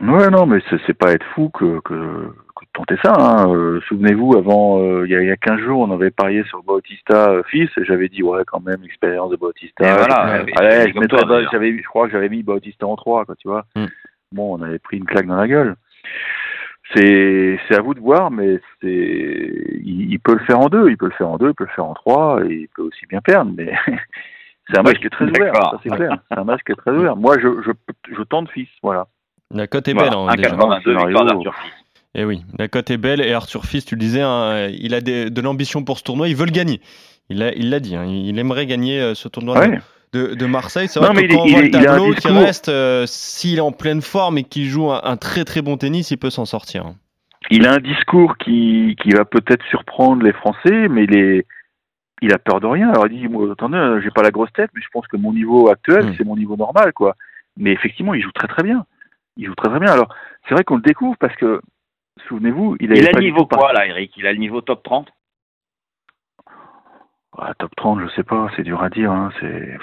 Ouais, 0.00 0.30
non, 0.30 0.46
mais 0.46 0.60
c'est 0.86 0.94
pas 0.94 1.12
être 1.12 1.26
fou 1.34 1.48
que, 1.50 1.80
que, 1.80 1.94
de 1.94 2.32
tenter 2.72 2.96
ça. 3.04 3.12
Hein. 3.18 3.52
Euh, 3.52 3.80
souvenez-vous, 3.88 4.36
avant, 4.36 4.80
euh, 4.80 5.06
il 5.06 5.10
y, 5.10 5.30
a 5.30 5.36
15 5.36 5.60
jours, 5.60 5.80
on 5.80 5.92
avait 5.92 6.10
parié 6.10 6.44
sur 6.44 6.62
Bautista 6.62 7.30
euh, 7.30 7.42
fils, 7.48 7.68
et 7.76 7.84
j'avais 7.84 8.08
dit, 8.08 8.22
ouais, 8.22 8.42
quand 8.46 8.60
même, 8.60 8.80
l'expérience 8.82 9.30
de 9.30 9.36
Bautista. 9.36 9.96
voilà, 9.96 10.44
je, 10.46 11.88
crois 11.88 12.06
que 12.06 12.12
j'avais 12.12 12.28
mis 12.28 12.42
Bautista 12.44 12.86
en 12.86 12.94
3, 12.94 13.24
quoi, 13.24 13.34
tu 13.36 13.48
vois. 13.48 13.64
Mm. 13.74 13.86
Bon, 14.32 14.56
on 14.56 14.62
avait 14.62 14.78
pris 14.78 14.98
une 14.98 15.04
claque 15.04 15.26
dans 15.26 15.36
la 15.36 15.48
gueule 15.48 15.74
c'est 16.94 17.74
à 17.74 17.80
vous 17.80 17.94
de 17.94 18.00
voir, 18.00 18.30
mais 18.30 18.58
c'est 18.80 19.52
il, 19.84 20.18
peut 20.20 20.34
le 20.34 20.44
faire 20.44 20.60
en 20.60 20.68
deux, 20.68 20.88
il 20.90 20.96
peut 20.96 21.06
le 21.06 21.12
faire 21.12 21.28
en 21.28 21.36
deux, 21.36 21.48
il 21.48 21.54
peut 21.54 21.64
le 21.64 21.74
faire 21.74 21.84
en 21.84 21.94
trois, 21.94 22.40
et 22.44 22.52
il 22.54 22.68
peut 22.68 22.82
aussi 22.82 23.06
bien 23.06 23.20
perdre, 23.20 23.52
mais 23.56 23.72
c'est 24.70 24.78
un 24.78 24.82
match 24.82 24.98
qui 24.98 25.06
est 25.06 25.10
très 25.10 25.24
ouvert, 25.24 25.54
ça 25.54 25.80
c'est 25.82 25.90
clair. 25.90 26.18
C'est 26.30 26.38
un 26.38 26.44
match 26.44 26.60
qui 26.64 26.72
est 26.72 26.76
très 26.76 26.92
ouvert. 26.92 27.16
Moi, 27.16 27.36
je 27.38 27.48
je, 27.64 27.70
je 28.16 28.22
tente 28.22 28.50
fils, 28.50 28.68
voilà. 28.82 29.06
La 29.52 29.66
cote 29.66 29.88
est 29.88 29.94
belle. 29.94 30.12
Hein, 30.12 30.34
d'Arthur 30.36 31.54
Fils. 31.54 31.72
Et 32.14 32.22
eh 32.22 32.24
oui, 32.24 32.42
la 32.58 32.68
cote 32.68 32.90
est 32.90 32.96
belle 32.96 33.20
et 33.20 33.32
Arthur 33.32 33.64
Fils, 33.64 33.84
tu 33.84 33.94
le 33.94 34.00
disais, 34.00 34.22
hein, 34.22 34.68
il 34.68 34.94
a 34.94 35.00
de 35.00 35.40
l'ambition 35.40 35.84
pour 35.84 35.98
ce 35.98 36.04
tournoi, 36.04 36.28
il 36.28 36.36
veut 36.36 36.46
le 36.46 36.52
gagner. 36.52 36.80
Il 37.28 37.38
l'a 37.38 37.54
il 37.54 37.70
dit, 37.80 37.94
hein, 37.94 38.06
il 38.06 38.38
aimerait 38.38 38.66
gagner 38.66 39.00
euh, 39.00 39.14
ce 39.14 39.28
tournoi. 39.28 39.58
Ouais 39.58 39.78
de, 40.12 40.46
Marseille. 40.46 40.88
C'est 40.88 41.00
vrai 41.00 41.14
que 41.14 41.32
quand 41.32 41.42
on 41.42 41.46
voit 41.46 41.62
le 41.62 41.70
tableau 41.70 42.12
qui 42.14 42.28
reste, 42.28 42.68
euh, 42.68 43.04
s'il 43.06 43.58
est 43.58 43.62
en 43.62 43.72
pleine 43.72 44.02
forme 44.02 44.38
et 44.38 44.44
qu'il 44.44 44.64
joue 44.64 44.90
un, 44.90 45.16
très 45.16 45.44
très 45.44 45.62
bon 45.62 45.76
tennis, 45.76 46.10
il 46.10 46.18
peut 46.18 46.30
s'en 46.30 46.44
sortir. 46.44 46.94
Il 47.50 47.66
a 47.66 47.74
un 47.74 47.78
discours 47.78 48.36
qui, 48.38 48.96
qui 49.02 49.10
va 49.10 49.24
peut-être 49.24 49.64
surprendre 49.70 50.22
les 50.22 50.32
Français, 50.32 50.88
mais 50.88 51.04
il, 51.04 51.16
est, 51.16 51.46
il 52.20 52.32
a 52.32 52.38
peur 52.38 52.60
de 52.60 52.66
rien. 52.66 52.90
Alors 52.90 53.06
il 53.06 53.20
dit, 53.20 53.28
moi, 53.28 53.50
attendez, 53.52 54.00
j'ai 54.02 54.10
pas 54.10 54.22
la 54.22 54.30
grosse 54.30 54.52
tête, 54.52 54.70
mais 54.74 54.82
je 54.82 54.88
pense 54.92 55.06
que 55.06 55.16
mon 55.16 55.32
niveau 55.32 55.68
actuel, 55.70 56.06
hmm. 56.06 56.14
c'est 56.16 56.24
mon 56.24 56.36
niveau 56.36 56.56
normal, 56.56 56.92
quoi. 56.92 57.16
Mais 57.56 57.72
effectivement, 57.72 58.14
il 58.14 58.22
joue 58.22 58.32
très 58.32 58.48
très 58.48 58.62
bien. 58.62 58.84
Il 59.36 59.46
joue 59.46 59.54
très 59.54 59.68
très 59.68 59.80
bien. 59.80 59.90
Alors, 59.90 60.14
c'est 60.48 60.54
vrai 60.54 60.64
qu'on 60.64 60.76
le 60.76 60.82
découvre 60.82 61.16
parce 61.18 61.34
que, 61.36 61.60
souvenez-vous, 62.28 62.76
il, 62.80 62.92
il 62.92 63.08
a 63.08 63.12
le 63.12 63.20
niveau 63.20 63.46
quoi, 63.46 63.72
là, 63.72 63.86
Eric? 63.86 64.16
Il 64.16 64.26
a 64.26 64.32
le 64.32 64.38
niveau 64.38 64.60
top 64.60 64.82
30 64.82 65.08
ah, 67.40 67.54
top 67.56 67.70
30, 67.76 68.00
je 68.00 68.08
sais 68.16 68.24
pas, 68.24 68.48
c'est 68.56 68.64
dur 68.64 68.82
à 68.82 68.90
dire. 68.90 69.12
Hein, 69.12 69.30
c'est 69.38 69.78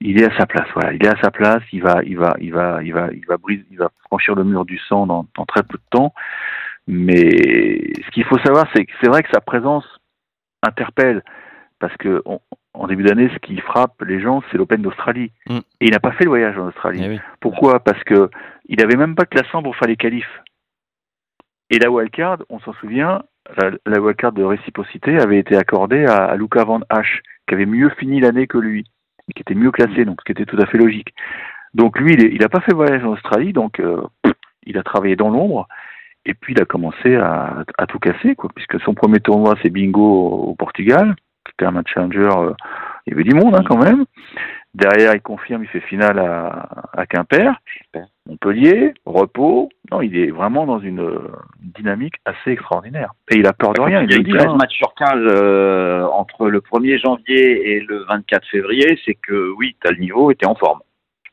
il 0.00 0.20
est 0.20 0.30
à 0.30 0.36
sa 0.38 0.46
place. 0.46 0.68
Voilà, 0.74 0.92
il 0.92 1.04
est 1.04 1.08
à 1.08 1.20
sa 1.20 1.30
place. 1.30 1.62
Il 1.72 1.82
va, 1.82 2.02
il 2.04 2.16
va, 2.16 2.36
il 2.40 2.52
va, 2.52 2.82
il 2.82 2.92
va, 2.92 3.08
il 3.12 3.26
va 3.26 3.36
briser, 3.36 3.64
il 3.70 3.78
va 3.78 3.90
franchir 4.06 4.34
le 4.34 4.44
mur 4.44 4.64
du 4.64 4.78
sang 4.78 5.06
dans, 5.06 5.26
très 5.46 5.62
peu 5.62 5.78
de 5.78 5.82
temps. 5.90 6.12
Mais 6.86 7.30
ce 8.04 8.10
qu'il 8.12 8.24
faut 8.24 8.38
savoir, 8.38 8.66
c'est 8.74 8.84
que 8.84 8.92
c'est 9.00 9.08
vrai 9.08 9.22
que 9.22 9.30
sa 9.32 9.40
présence 9.40 9.84
interpelle 10.66 11.22
parce 11.78 11.96
que 11.96 12.22
en 12.74 12.86
début 12.88 13.04
d'année, 13.04 13.30
ce 13.32 13.38
qui 13.38 13.56
frappe 13.58 14.02
les 14.02 14.20
gens, 14.20 14.42
c'est 14.50 14.58
l'Open 14.58 14.82
d'Australie. 14.82 15.30
Mm. 15.48 15.58
Et 15.80 15.86
il 15.86 15.90
n'a 15.92 16.00
pas 16.00 16.12
fait 16.12 16.24
le 16.24 16.30
voyage 16.30 16.58
en 16.58 16.68
Australie. 16.68 17.02
Eh 17.04 17.20
Pourquoi? 17.40 17.80
Parce 17.80 18.02
que 18.04 18.28
il 18.66 18.82
avait 18.82 18.96
même 18.96 19.14
pas 19.14 19.24
de 19.24 19.28
classement 19.28 19.62
pour 19.62 19.76
faire 19.76 19.88
les 19.88 19.96
qualifs. 19.96 20.42
Et 21.70 21.78
la 21.78 21.90
wildcard, 21.90 22.38
on 22.50 22.58
s'en 22.60 22.72
souvient, 22.74 23.22
la, 23.56 23.70
la 23.86 24.00
wildcard 24.00 24.32
de 24.32 24.42
réciprocité 24.42 25.18
avait 25.18 25.38
été 25.38 25.56
accordée 25.56 26.04
à, 26.04 26.34
Luca 26.36 26.64
Van 26.64 26.80
Hache, 26.88 27.22
qui 27.46 27.54
avait 27.54 27.66
mieux 27.66 27.90
fini 27.90 28.20
l'année 28.20 28.46
que 28.46 28.58
lui, 28.58 28.84
et 29.28 29.32
qui 29.32 29.42
était 29.42 29.54
mieux 29.54 29.70
classé, 29.70 30.04
donc 30.04 30.20
ce 30.20 30.24
qui 30.24 30.32
était 30.32 30.46
tout 30.46 30.60
à 30.60 30.66
fait 30.66 30.78
logique. 30.78 31.14
Donc 31.72 31.98
lui, 31.98 32.14
il 32.14 32.40
n'a 32.40 32.48
pas 32.48 32.60
fait 32.60 32.74
voyage 32.74 33.04
en 33.04 33.12
Australie, 33.12 33.52
donc 33.52 33.80
euh, 33.80 34.02
il 34.64 34.78
a 34.78 34.82
travaillé 34.82 35.16
dans 35.16 35.30
l'ombre, 35.30 35.68
et 36.26 36.34
puis 36.34 36.54
il 36.54 36.62
a 36.62 36.64
commencé 36.64 37.16
à, 37.16 37.64
tout 37.88 37.98
casser, 37.98 38.34
quoi, 38.34 38.50
puisque 38.54 38.80
son 38.80 38.94
premier 38.94 39.20
tournoi, 39.20 39.54
c'est 39.62 39.70
Bingo 39.70 40.48
au, 40.48 40.54
Portugal, 40.54 41.14
c'était 41.46 41.66
un 41.66 41.72
match 41.72 41.92
challenger, 41.92 42.28
euh, 42.36 42.52
il 43.06 43.10
y 43.10 43.14
avait 43.14 43.24
du 43.24 43.34
monde 43.34 43.54
hein, 43.54 43.64
quand 43.68 43.76
même. 43.76 44.04
Derrière, 44.74 45.14
il 45.14 45.20
confirme, 45.20 45.62
il 45.62 45.68
fait 45.68 45.80
finale 45.80 46.18
à, 46.18 46.68
à 46.92 47.06
Quimper, 47.06 47.60
Montpellier, 48.26 48.94
repos. 49.04 49.68
Non, 49.92 50.00
il 50.00 50.16
est 50.16 50.30
vraiment 50.30 50.66
dans 50.66 50.80
une, 50.80 51.06
dynamique 51.60 52.14
assez 52.24 52.52
extraordinaire. 52.52 53.12
Et 53.30 53.36
il 53.36 53.46
a 53.46 53.52
peur 53.52 53.72
de 53.74 53.82
rien. 53.82 54.02
Il, 54.02 54.10
y 54.10 54.14
a 54.14 54.38
13 54.38 54.46
hein. 54.46 54.56
matchs 54.56 54.76
sur 54.76 54.94
15 54.94 55.10
euh, 55.14 56.04
entre 56.04 56.48
le 56.48 56.60
1er 56.60 57.00
janvier 57.00 57.76
et 57.76 57.80
le 57.80 58.04
24 58.04 58.46
février. 58.48 58.98
C'est 59.04 59.14
que 59.14 59.52
oui, 59.56 59.76
tu 59.80 59.88
as 59.88 59.92
le 59.92 59.98
niveau 59.98 60.30
et 60.30 60.34
tu 60.34 60.44
es 60.44 60.48
en 60.48 60.54
forme. 60.54 60.80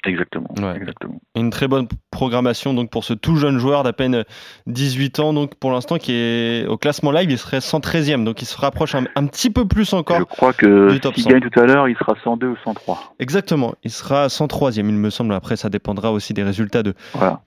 Exactement, 0.03 0.49
exactement. 0.73 1.21
Une 1.35 1.51
très 1.51 1.67
bonne 1.67 1.87
programmation 2.09 2.73
donc 2.73 2.89
pour 2.89 3.03
ce 3.03 3.13
tout 3.13 3.35
jeune 3.35 3.59
joueur 3.59 3.83
d'à 3.83 3.93
peine 3.93 4.23
18 4.65 5.19
ans 5.19 5.31
donc 5.31 5.53
pour 5.55 5.71
l'instant 5.71 5.99
qui 5.99 6.11
est 6.13 6.65
au 6.65 6.75
classement 6.77 7.11
live 7.11 7.29
il 7.29 7.37
serait 7.37 7.59
113e 7.59 8.23
donc 8.23 8.41
il 8.41 8.45
se 8.45 8.57
rapproche 8.57 8.95
un, 8.95 9.27
petit 9.27 9.51
peu 9.51 9.67
plus 9.67 9.93
encore. 9.93 10.17
Je 10.17 10.23
crois 10.23 10.53
que 10.53 10.89
s'il 11.13 11.25
gagne 11.25 11.41
tout 11.41 11.59
à 11.59 11.65
l'heure 11.65 11.87
il 11.87 11.95
sera 11.97 12.15
102 12.23 12.47
ou 12.47 12.55
103. 12.63 13.13
Exactement, 13.19 13.75
il 13.83 13.91
sera 13.91 14.25
103e 14.25 14.79
il 14.79 14.85
me 14.85 15.11
semble. 15.11 15.35
Après 15.35 15.55
ça 15.55 15.69
dépendra 15.69 16.11
aussi 16.11 16.33
des 16.33 16.43
résultats 16.43 16.81
de 16.81 16.95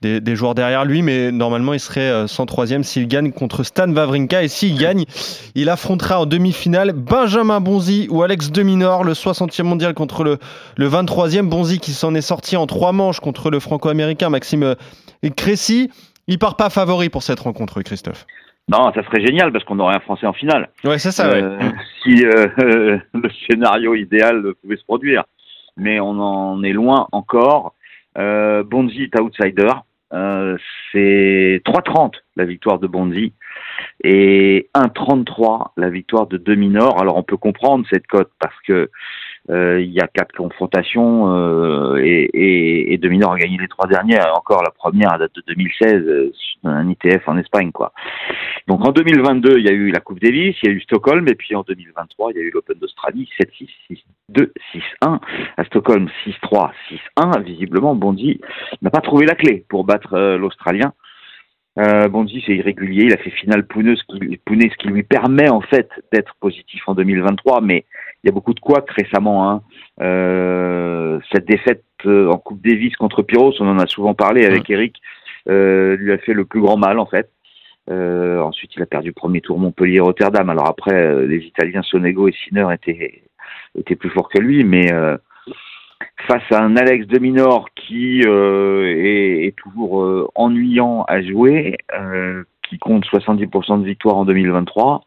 des, 0.01 0.37
joueurs 0.37 0.55
derrière 0.55 0.85
lui 0.85 1.03
mais 1.03 1.33
normalement 1.33 1.75
il 1.75 1.81
serait 1.81 2.27
103e 2.27 2.81
euh, 2.81 2.83
s'il 2.85 3.09
gagne 3.09 3.33
contre 3.33 3.65
Stan 3.65 3.91
Wawrinka 3.91 4.45
et 4.45 4.49
s'il 4.49 4.79
gagne 4.79 5.07
il 5.57 5.69
affrontera 5.69 6.21
en 6.21 6.27
demi-finale 6.27 6.93
Benjamin 6.93 7.61
Bonzi 7.61 8.07
ou 8.11 8.23
Alex 8.23 8.53
Deminor 8.53 9.03
le 9.03 9.13
60e 9.13 9.65
mondial 9.65 9.93
contre 9.95 10.23
le, 10.23 10.39
le 10.77 10.89
23e 10.89 11.49
Bonzi 11.49 11.81
qui 11.81 11.93
s'en 11.93 12.15
est 12.15 12.21
sorti 12.21 12.44
en 12.53 12.67
trois 12.67 12.93
manches 12.93 13.21
contre 13.21 13.51
le 13.51 13.59
franco-américain 13.59 14.29
Maxime 14.29 14.75
Maxime 15.23 15.31
Crécy. 15.31 15.91
Il 16.27 16.39
part 16.39 16.57
pas 16.57 16.71
favori 16.71 17.09
pour 17.09 17.23
cette 17.23 17.41
rencontre, 17.41 17.83
Christophe. 17.83 18.27
Non, 18.69 18.93
ça 18.95 19.03
serait 19.05 19.25
génial 19.25 19.53
parce 19.53 19.65
qu'on 19.65 19.79
aurait 19.79 19.97
un 19.97 20.01
Français 20.01 20.27
en 20.27 20.33
finale. 20.33 20.71
Ouais, 20.85 20.99
c'est 20.99 21.11
ça. 21.11 21.29
Euh, 21.29 21.59
si 22.03 22.25
euh, 22.25 22.49
le 23.15 23.31
scénario 23.47 23.95
idéal 23.95 24.55
pouvait 24.63 24.77
se 24.77 24.85
produire, 24.85 25.25
mais 25.77 26.01
on 26.01 26.19
en 26.21 26.63
est 26.63 26.73
loin 26.73 27.09
encore. 27.13 27.75
Euh, 28.17 28.63
Bonzi 28.63 29.03
est 29.03 29.21
outsider. 29.21 29.73
Euh, 30.13 30.57
c'est 30.93 31.61
3,30 31.67 32.13
la 32.37 32.45
victoire 32.45 32.79
de 32.79 32.87
Bonzi 32.87 33.33
et 34.03 34.71
1,33 34.75 35.73
la 35.77 35.91
victoire 35.91 36.27
de 36.27 36.39
Deminor. 36.39 37.01
Alors 37.01 37.17
on 37.17 37.23
peut 37.23 37.37
comprendre 37.37 37.85
cette 37.91 38.07
cote 38.07 38.31
parce 38.39 38.55
que 38.67 38.73
Euh, 38.73 38.91
il 39.49 39.93
y 39.93 40.01
a 40.01 40.07
quatre 40.07 40.35
confrontations 40.35 41.35
euh, 41.35 41.97
et, 42.03 42.31
et, 42.35 42.95
a 42.95 43.39
gagné 43.39 43.59
les 43.59 43.69
trois 43.69 43.87
dernières. 43.87 44.33
Encore 44.37 44.63
la 44.63 44.71
première 44.71 45.13
à 45.13 45.19
date 45.19 45.35
de 45.35 45.43
2016, 45.47 45.93
euh, 45.93 46.33
un 46.65 46.89
ITF 46.89 47.29
en 47.29 47.37
Espagne, 47.37 47.71
quoi. 47.73 47.93
Donc 48.67 48.87
en 48.87 48.93
2022, 48.93 49.59
il 49.59 49.65
y 49.65 49.69
a 49.69 49.73
eu 49.73 49.91
la 49.91 50.01
Coupe 50.01 50.21
Davis, 50.21 50.57
il 50.63 50.69
y 50.69 50.73
a 50.73 50.75
eu 50.75 50.81
Stockholm, 50.81 51.27
et 51.29 51.35
puis 51.35 51.55
en 51.55 51.63
2023, 51.63 52.33
il 52.33 52.37
y 52.37 52.41
a 52.41 52.43
eu 52.43 52.51
l'Open 52.51 52.79
d'Australie, 52.79 53.29
7-6, 53.39 53.69
6-2, 54.33 54.51
6-1. 55.03 55.21
À 55.57 55.65
Stockholm, 55.65 56.09
6-3, 56.27 56.71
6-1. 57.19 57.43
Visiblement, 57.43 57.95
Bondy 57.95 58.41
n'a 58.81 58.91
pas 58.91 59.01
trouvé 59.01 59.27
la 59.27 59.35
clé 59.35 59.65
pour 59.69 59.85
battre 59.85 60.19
l'Australien. 60.37 60.95
Euh, 61.79 62.09
Bondy, 62.09 62.43
c'est 62.47 62.55
irrégulier. 62.55 63.05
Il 63.05 63.13
a 63.13 63.17
fait 63.17 63.31
finale 63.31 63.67
pouneuse, 63.67 64.03
ce 64.09 64.77
qui 64.77 64.89
lui 64.89 65.03
permet 65.03 65.49
en 65.49 65.61
fait 65.61 65.89
d'être 66.13 66.35
positif 66.41 66.83
en 66.87 66.95
2023. 66.95 67.61
Mais 67.61 67.85
il 68.23 68.29
y 68.29 68.31
a 68.31 68.33
beaucoup 68.33 68.55
de 68.55 68.61
couacs 68.61 68.91
récemment. 68.91 69.51
Hein. 69.51 69.63
Euh, 70.01 71.19
cette 71.33 71.47
défaite 71.47 71.85
euh, 72.07 72.31
en 72.31 72.39
Coupe 72.39 72.63
Davis 72.65 72.95
contre 72.97 73.23
Pyros, 73.23 73.55
on 73.61 73.69
en 73.69 73.79
a 73.79 73.87
souvent 73.87 74.15
parlé 74.15 74.45
avec 74.45 74.69
Eric, 74.71 74.97
euh, 75.49 75.97
lui 75.97 76.13
a 76.13 76.19
fait 76.19 76.33
le 76.33 76.45
plus 76.45 76.61
grand 76.61 76.77
mal 76.77 76.99
en 76.99 77.07
fait. 77.07 77.31
Euh, 77.91 78.41
ensuite, 78.41 78.71
il 78.77 78.83
a 78.83 78.87
perdu 78.87 79.13
premier 79.13 79.43
tour 79.43 79.59
Montpellier-Rotterdam. 79.59 80.49
Alors 80.49 80.69
après, 80.69 80.95
euh, 80.95 81.27
les 81.27 81.39
Italiens 81.39 81.83
Sonego 81.83 82.29
et 82.29 82.33
Sinner 82.33 82.67
étaient, 82.73 83.25
étaient 83.79 83.97
plus 83.97 84.09
forts 84.09 84.31
que 84.31 84.39
lui, 84.39 84.65
mais 84.65 84.91
face 86.27 86.43
à 86.51 86.63
un 86.63 86.77
Alex 86.77 87.07
de 87.07 87.19
Minor 87.19 87.69
qui 87.75 88.21
est, 88.21 89.47
est, 89.47 89.57
toujours 89.57 90.31
ennuyant 90.35 91.05
à 91.09 91.23
jouer, 91.23 91.77
qui 92.69 92.79
compte 92.79 93.05
70% 93.07 93.81
de 93.81 93.87
victoire 93.87 94.17
en 94.17 94.25
2023, 94.25 95.05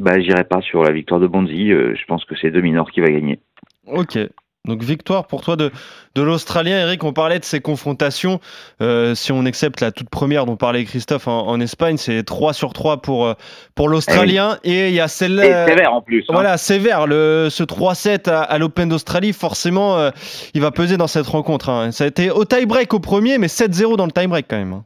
bah, 0.00 0.18
j'irai 0.18 0.44
pas 0.44 0.62
sur 0.62 0.82
la 0.82 0.92
victoire 0.92 1.20
de 1.20 1.26
Bonzi. 1.26 1.72
Euh, 1.72 1.94
je 1.94 2.04
pense 2.06 2.24
que 2.24 2.34
c'est 2.36 2.50
Dominor 2.50 2.90
qui 2.90 3.00
va 3.00 3.08
gagner. 3.08 3.38
Ok. 3.86 4.18
Donc 4.66 4.82
victoire 4.82 5.26
pour 5.26 5.42
toi 5.42 5.56
de, 5.56 5.70
de 6.14 6.22
l'Australien. 6.22 6.78
Eric, 6.80 7.02
on 7.04 7.12
parlait 7.12 7.38
de 7.38 7.44
ces 7.44 7.60
confrontations. 7.60 8.40
Euh, 8.82 9.14
si 9.14 9.32
on 9.32 9.46
accepte 9.46 9.80
la 9.80 9.90
toute 9.90 10.10
première 10.10 10.44
dont 10.44 10.56
parlait 10.56 10.84
Christophe 10.84 11.28
en, 11.28 11.58
Espagne, 11.60 11.96
c'est 11.96 12.22
3 12.22 12.52
sur 12.52 12.72
3 12.72 13.00
pour, 13.00 13.26
euh, 13.26 13.34
pour 13.74 13.88
l'Australien. 13.88 14.58
Eh 14.64 14.70
et 14.70 14.88
il 14.88 14.94
y 14.94 15.00
a 15.00 15.08
celle-là. 15.08 15.66
sévère 15.66 15.94
en 15.94 16.02
plus. 16.02 16.20
Hein. 16.28 16.32
Voilà, 16.34 16.58
sévère. 16.58 17.06
Le, 17.06 17.48
ce 17.50 17.62
3-7 17.62 18.30
à, 18.30 18.58
l'Open 18.58 18.88
d'Australie, 18.88 19.32
forcément, 19.32 20.10
il 20.54 20.60
va 20.60 20.70
peser 20.70 20.96
dans 20.96 21.06
cette 21.06 21.26
rencontre. 21.26 21.70
Hein. 21.70 21.90
Ça 21.92 22.04
a 22.04 22.06
été 22.06 22.30
au 22.30 22.44
tie-break 22.44 22.92
au 22.92 23.00
premier, 23.00 23.38
mais 23.38 23.46
7-0 23.46 23.96
dans 23.96 24.06
le 24.06 24.12
tie-break 24.12 24.46
quand 24.48 24.58
même. 24.58 24.72
Hein. 24.74 24.84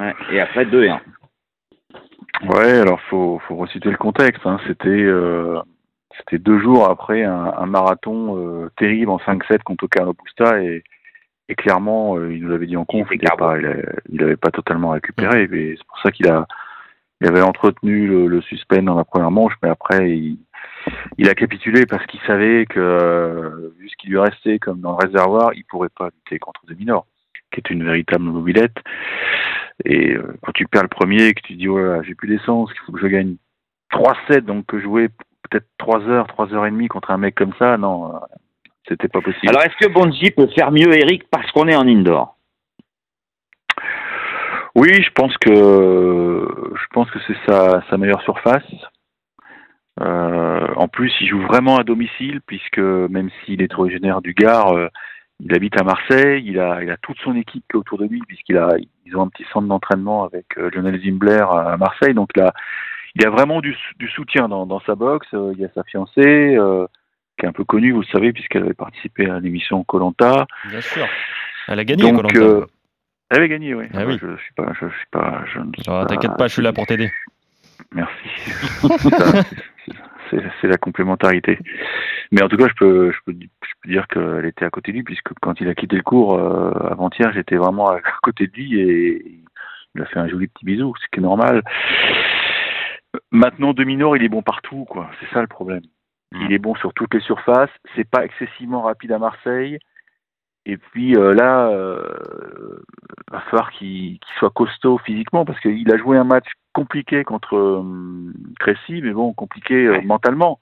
Ouais, 0.00 0.14
et 0.32 0.40
après 0.40 0.64
2-1. 0.64 0.98
Ouais, 2.48 2.80
alors 2.80 3.00
faut 3.10 3.40
faut 3.46 3.56
resituer 3.56 3.90
le 3.90 3.98
contexte. 3.98 4.42
Hein. 4.44 4.58
C'était 4.66 4.88
euh, 4.88 5.60
c'était 6.20 6.38
deux 6.38 6.58
jours 6.60 6.88
après 6.88 7.24
un, 7.24 7.52
un 7.56 7.66
marathon 7.66 8.36
euh, 8.36 8.70
terrible 8.76 9.10
en 9.10 9.18
5-7 9.18 9.62
contre 9.62 9.86
Carlo 9.88 10.14
Busta 10.14 10.62
et, 10.62 10.82
et 11.48 11.54
clairement 11.54 12.16
euh, 12.16 12.32
il 12.34 12.44
nous 12.44 12.54
avait 12.54 12.66
dit 12.66 12.76
en 12.76 12.84
conf 12.84 13.08
qu'il 13.08 13.20
pas 13.20 13.56
il, 14.08 14.36
pas 14.36 14.50
totalement 14.50 14.90
récupéré. 14.90 15.44
Et 15.44 15.74
c'est 15.76 15.86
pour 15.86 15.98
ça 16.00 16.10
qu'il 16.10 16.28
a 16.28 16.46
il 17.22 17.28
avait 17.28 17.42
entretenu 17.42 18.06
le, 18.06 18.28
le 18.28 18.40
suspense 18.40 18.84
dans 18.84 18.94
la 18.94 19.04
première 19.04 19.30
manche, 19.30 19.52
mais 19.62 19.68
après 19.68 20.10
il, 20.10 20.38
il 21.18 21.28
a 21.28 21.34
capitulé 21.34 21.86
parce 21.86 22.04
qu'il 22.06 22.20
savait 22.20 22.66
que 22.66 23.72
vu 23.78 23.88
ce 23.88 23.96
qui 23.96 24.08
lui 24.08 24.18
restait 24.18 24.58
comme 24.58 24.80
dans 24.80 24.92
le 24.98 25.06
réservoir, 25.06 25.52
il 25.54 25.64
pourrait 25.64 25.90
pas 25.96 26.06
lutter 26.06 26.38
contre 26.38 26.62
Dominor, 26.66 27.06
qui 27.52 27.60
est 27.60 27.70
une 27.70 27.84
véritable 27.84 28.24
mobilette. 28.24 28.76
Et 29.84 30.14
euh, 30.14 30.36
quand 30.42 30.52
tu 30.52 30.66
perds 30.66 30.82
le 30.82 30.88
premier 30.88 31.32
que 31.34 31.42
tu 31.42 31.54
dis, 31.54 31.68
ouais, 31.68 32.00
j'ai 32.04 32.14
plus 32.14 32.28
d'essence, 32.28 32.72
qu'il 32.72 32.82
faut 32.82 32.92
que 32.92 33.00
je 33.00 33.06
gagne 33.06 33.36
3-7, 33.92 34.40
donc 34.40 34.66
que 34.66 34.80
jouer 34.80 35.08
peut-être 35.50 35.66
3 35.78 36.00
heures, 36.08 36.26
3 36.28 36.54
heures 36.54 36.66
et 36.66 36.70
demie 36.70 36.88
contre 36.88 37.10
un 37.10 37.18
mec 37.18 37.34
comme 37.34 37.52
ça, 37.58 37.76
non, 37.76 38.14
euh, 38.14 38.18
c'était 38.88 39.08
pas 39.08 39.20
possible. 39.20 39.48
Alors, 39.48 39.62
est-ce 39.62 39.76
que 39.76 39.92
Bonji 39.92 40.30
peut 40.30 40.48
faire 40.48 40.70
mieux, 40.70 40.92
Eric, 40.94 41.28
parce 41.30 41.50
qu'on 41.52 41.68
est 41.68 41.76
en 41.76 41.86
indoor? 41.86 42.36
Oui, 44.76 45.02
je 45.02 45.10
pense 45.10 45.36
que 45.38 45.50
je 45.50 46.86
pense 46.92 47.10
que 47.10 47.18
c'est 47.26 47.36
sa, 47.46 47.82
sa 47.90 47.96
meilleure 47.96 48.22
surface. 48.22 48.62
Euh, 50.00 50.66
en 50.76 50.88
plus, 50.88 51.12
il 51.20 51.28
joue 51.28 51.42
vraiment 51.42 51.76
à 51.76 51.84
domicile, 51.84 52.40
puisque 52.46 52.78
même 52.78 53.30
s'il 53.44 53.62
est 53.62 53.74
originaire 53.74 54.22
du 54.22 54.32
Gard, 54.32 54.72
euh, 54.72 54.88
il 55.40 55.54
habite 55.54 55.78
à 55.80 55.84
Marseille, 55.84 56.42
il 56.46 56.58
a, 56.58 56.82
il 56.82 56.90
a 56.90 56.96
toute 56.98 57.18
son 57.18 57.34
équipe 57.34 57.64
autour 57.74 57.98
de 57.98 58.06
lui, 58.06 58.20
puisqu'il 58.26 58.56
a, 58.56 58.76
ils 59.06 59.16
ont 59.16 59.22
un 59.22 59.28
petit 59.28 59.46
centre 59.52 59.66
d'entraînement 59.66 60.24
avec 60.24 60.46
euh, 60.58 60.70
Lionel 60.70 61.00
Zimbler 61.02 61.44
à 61.50 61.76
Marseille. 61.76 62.14
Donc 62.14 62.30
là, 62.36 62.52
il 63.14 63.26
a 63.26 63.30
vraiment 63.30 63.60
du, 63.60 63.76
du 63.98 64.08
soutien 64.08 64.48
dans, 64.48 64.66
dans, 64.66 64.80
sa 64.80 64.94
boxe. 64.94 65.28
Euh, 65.34 65.52
il 65.54 65.60
y 65.60 65.64
a 65.64 65.68
sa 65.74 65.82
fiancée, 65.84 66.56
euh, 66.56 66.86
qui 67.38 67.46
est 67.46 67.48
un 67.48 67.52
peu 67.52 67.64
connue, 67.64 67.92
vous 67.92 68.00
le 68.00 68.06
savez, 68.06 68.32
puisqu'elle 68.32 68.62
avait 68.62 68.74
participé 68.74 69.28
à 69.28 69.40
l'émission 69.40 69.82
Colanta. 69.84 70.46
Bien 70.68 70.80
sûr. 70.80 71.06
Elle 71.68 71.78
a 71.78 71.84
gagné 71.84 72.12
Donc, 72.12 72.36
euh, 72.36 72.66
Elle 73.30 73.38
avait 73.38 73.48
gagné, 73.48 73.74
oui. 73.74 73.86
Ah, 73.94 74.04
oui. 74.06 74.18
Je, 74.20 74.26
je 74.36 74.42
suis 74.42 74.54
pas, 74.54 74.72
je, 74.80 74.86
suis 74.86 75.06
pas, 75.10 75.44
je 75.52 75.58
ne 75.58 75.70
ah, 75.88 76.06
T'inquiète 76.08 76.36
pas, 76.36 76.48
je 76.48 76.54
suis 76.54 76.62
là 76.62 76.72
pour 76.72 76.86
t'aider. 76.86 77.10
Merci. 77.92 78.12
c'est 80.60 80.68
la 80.68 80.76
complémentarité. 80.76 81.58
Mais 82.30 82.42
en 82.42 82.48
tout 82.48 82.56
cas, 82.56 82.68
je 82.68 82.74
peux, 82.74 83.10
je 83.10 83.18
peux, 83.24 83.32
je 83.32 83.72
peux 83.82 83.88
dire 83.88 84.06
qu'elle 84.06 84.46
était 84.46 84.64
à 84.64 84.70
côté 84.70 84.92
de 84.92 84.98
lui, 84.98 85.02
puisque 85.02 85.32
quand 85.40 85.60
il 85.60 85.68
a 85.68 85.74
quitté 85.74 85.96
le 85.96 86.02
cours 86.02 86.34
euh, 86.34 86.70
avant-hier, 86.90 87.32
j'étais 87.32 87.56
vraiment 87.56 87.90
à 87.90 88.00
côté 88.22 88.46
de 88.46 88.52
lui 88.52 88.80
et 88.80 89.42
il 89.94 90.02
a 90.02 90.06
fait 90.06 90.20
un 90.20 90.28
joli 90.28 90.46
petit 90.46 90.64
bisou, 90.64 90.94
ce 91.00 91.06
qui 91.12 91.18
est 91.18 91.22
normal. 91.22 91.62
Maintenant, 93.30 93.72
Dominor, 93.72 94.16
il 94.16 94.24
est 94.24 94.28
bon 94.28 94.42
partout, 94.42 94.84
quoi. 94.84 95.10
C'est 95.20 95.32
ça 95.32 95.40
le 95.40 95.46
problème. 95.46 95.82
Il 96.32 96.48
mm. 96.48 96.52
est 96.52 96.58
bon 96.58 96.74
sur 96.76 96.94
toutes 96.94 97.14
les 97.14 97.20
surfaces. 97.20 97.70
C'est 97.94 98.08
pas 98.08 98.24
excessivement 98.24 98.82
rapide 98.82 99.12
à 99.12 99.18
Marseille. 99.18 99.78
Et 100.66 100.76
puis 100.76 101.16
euh, 101.16 101.32
là, 101.34 101.68
euh, 101.70 102.82
va 103.30 103.40
falloir 103.40 103.70
qu'il 103.72 104.18
soit 104.38 104.50
costaud 104.50 104.98
physiquement 104.98 105.44
parce 105.44 105.58
qu'il 105.60 105.90
a 105.92 105.96
joué 105.96 106.18
un 106.18 106.24
match 106.24 106.46
compliqué 106.72 107.24
contre 107.24 107.56
euh, 107.56 108.32
Crécy, 108.58 109.00
mais 109.02 109.12
bon, 109.12 109.32
compliqué 109.32 109.86
euh, 109.86 110.00
mentalement. 110.02 110.60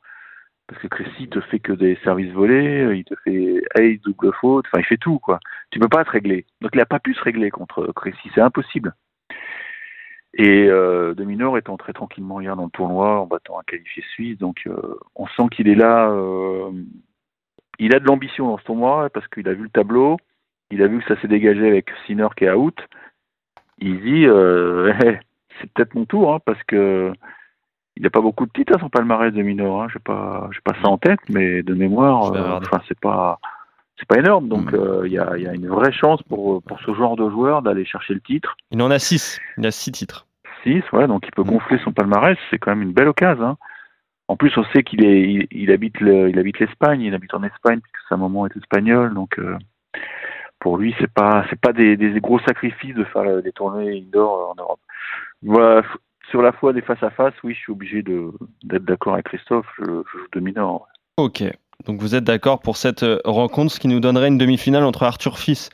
Parce 0.68 0.80
que 0.82 0.86
Crécy 0.86 1.28
te 1.28 1.40
fait 1.40 1.58
que 1.58 1.72
des 1.72 1.98
services 2.04 2.32
volés, 2.32 2.94
il 2.94 3.04
te 3.04 3.14
fait 3.24 3.62
hey, 3.74 3.98
double 3.98 4.32
faute, 4.34 4.66
enfin 4.68 4.80
il 4.80 4.86
fait 4.86 4.98
tout 4.98 5.18
quoi. 5.18 5.40
Tu 5.70 5.78
peux 5.78 5.88
pas 5.88 6.04
te 6.04 6.10
régler. 6.10 6.46
Donc 6.60 6.70
il 6.74 6.80
a 6.80 6.86
pas 6.86 7.00
pu 7.00 7.14
se 7.14 7.22
régler 7.22 7.50
contre 7.50 7.90
Crécy, 7.92 8.30
c'est 8.34 8.40
impossible. 8.40 8.94
Et 10.34 10.66
euh, 10.68 11.14
Dominor 11.14 11.56
est 11.56 11.68
entré 11.68 11.92
tranquillement 11.92 12.40
hier 12.40 12.54
dans 12.54 12.64
le 12.64 12.70
tournoi 12.70 13.20
en 13.20 13.26
battant 13.26 13.58
un 13.58 13.62
qualifié 13.62 14.02
suisse, 14.12 14.38
donc 14.38 14.62
euh, 14.66 14.98
on 15.14 15.26
sent 15.26 15.48
qu'il 15.50 15.68
est 15.68 15.74
là. 15.74 16.10
Euh, 16.10 16.70
il 17.78 17.94
a 17.94 18.00
de 18.00 18.04
l'ambition 18.04 18.48
dans 18.48 18.58
ce 18.58 18.64
tournoi 18.64 19.08
parce 19.10 19.26
qu'il 19.28 19.48
a 19.48 19.54
vu 19.54 19.62
le 19.62 19.70
tableau, 19.70 20.18
il 20.70 20.82
a 20.82 20.86
vu 20.86 21.00
que 21.00 21.14
ça 21.14 21.20
s'est 21.20 21.28
dégagé 21.28 21.66
avec 21.66 21.90
Sinner 22.06 22.28
qui 22.36 22.44
est 22.44 22.52
out. 22.52 22.78
Il 23.78 24.00
dit 24.00 24.26
euh, 24.26 24.92
c'est 25.60 25.72
peut-être 25.72 25.94
mon 25.94 26.04
tour, 26.04 26.34
hein, 26.34 26.40
parce 26.44 26.62
que 26.64 27.12
il 27.96 28.02
n'a 28.02 28.10
pas 28.10 28.20
beaucoup 28.20 28.46
de 28.46 28.52
titres 28.52 28.76
à 28.76 28.80
son 28.80 28.90
palmarès 28.90 29.32
de 29.32 29.42
minor. 29.42 29.82
Hein. 29.82 29.88
Je 29.90 29.98
n'ai 29.98 30.02
pas, 30.02 30.48
pas 30.62 30.74
ça 30.80 30.88
en 30.88 30.98
tête, 30.98 31.20
mais 31.28 31.62
de 31.62 31.74
mémoire, 31.74 32.32
euh, 32.32 32.58
enfin 32.58 32.80
c'est 32.86 32.98
pas, 33.00 33.40
c'est 33.98 34.08
pas 34.08 34.18
énorme. 34.18 34.48
Donc 34.48 34.72
hmm. 34.72 34.76
euh, 34.76 35.02
il 35.06 35.12
y, 35.12 35.18
a, 35.18 35.36
y, 35.36 35.46
a, 35.46 35.54
une 35.54 35.68
vraie 35.68 35.92
chance 35.92 36.22
pour 36.22 36.62
pour 36.62 36.80
ce 36.80 36.94
genre 36.94 37.16
de 37.16 37.28
joueur 37.28 37.62
d'aller 37.62 37.84
chercher 37.84 38.14
le 38.14 38.20
titre. 38.20 38.56
Il 38.70 38.80
en 38.82 38.90
a 38.90 38.98
six. 38.98 39.40
Il 39.56 39.66
a 39.66 39.70
six 39.70 39.92
titres. 39.92 40.26
Six, 40.62 40.82
ouais. 40.92 41.06
Donc 41.06 41.24
il 41.26 41.32
peut 41.32 41.42
hmm. 41.42 41.50
gonfler 41.50 41.78
son 41.84 41.92
palmarès. 41.92 42.38
C'est 42.50 42.58
quand 42.58 42.70
même 42.70 42.82
une 42.82 42.92
belle 42.92 43.08
occasion. 43.08 43.44
Hein. 43.44 43.56
En 44.28 44.36
plus, 44.36 44.56
on 44.58 44.64
sait 44.72 44.82
qu'il 44.82 45.04
est, 45.04 45.22
il, 45.22 45.46
il 45.50 45.70
habite 45.70 46.00
le, 46.00 46.28
il 46.28 46.38
habite 46.38 46.58
l'Espagne. 46.58 47.00
Il 47.00 47.14
habite 47.14 47.34
en 47.34 47.42
Espagne 47.42 47.80
puisque 47.80 48.08
sa 48.08 48.16
maman 48.16 48.46
est 48.46 48.56
espagnole. 48.56 49.14
Donc 49.14 49.38
euh, 49.38 49.56
pour 50.60 50.76
lui, 50.76 50.94
c'est 50.98 51.12
pas, 51.12 51.44
c'est 51.50 51.60
pas 51.60 51.72
des, 51.72 51.96
des, 51.96 52.20
gros 52.20 52.40
sacrifices 52.40 52.94
de 52.94 53.04
faire 53.04 53.42
des 53.42 53.52
tournées 53.52 53.98
indoor 53.98 54.50
en 54.50 54.60
Europe. 54.60 54.80
Voilà, 55.42 55.82
sur 56.30 56.42
la 56.42 56.52
foi 56.52 56.72
des 56.72 56.82
face 56.82 57.02
à 57.02 57.10
face, 57.10 57.34
oui, 57.42 57.54
je 57.54 57.60
suis 57.60 57.72
obligé 57.72 58.02
d'être 58.02 58.84
d'accord 58.84 59.14
avec 59.14 59.26
Christophe. 59.26 59.66
Je, 59.78 59.84
je 59.84 60.18
joue 60.18 60.26
dominant. 60.32 60.84
Ok. 61.16 61.44
Donc 61.86 62.00
vous 62.00 62.14
êtes 62.14 62.24
d'accord 62.24 62.58
pour 62.60 62.76
cette 62.76 63.04
euh, 63.04 63.20
rencontre, 63.24 63.72
ce 63.72 63.78
qui 63.78 63.88
nous 63.88 64.00
donnerait 64.00 64.28
une 64.28 64.38
demi-finale 64.38 64.84
entre 64.84 65.04
Arthur 65.04 65.38
Fils 65.38 65.70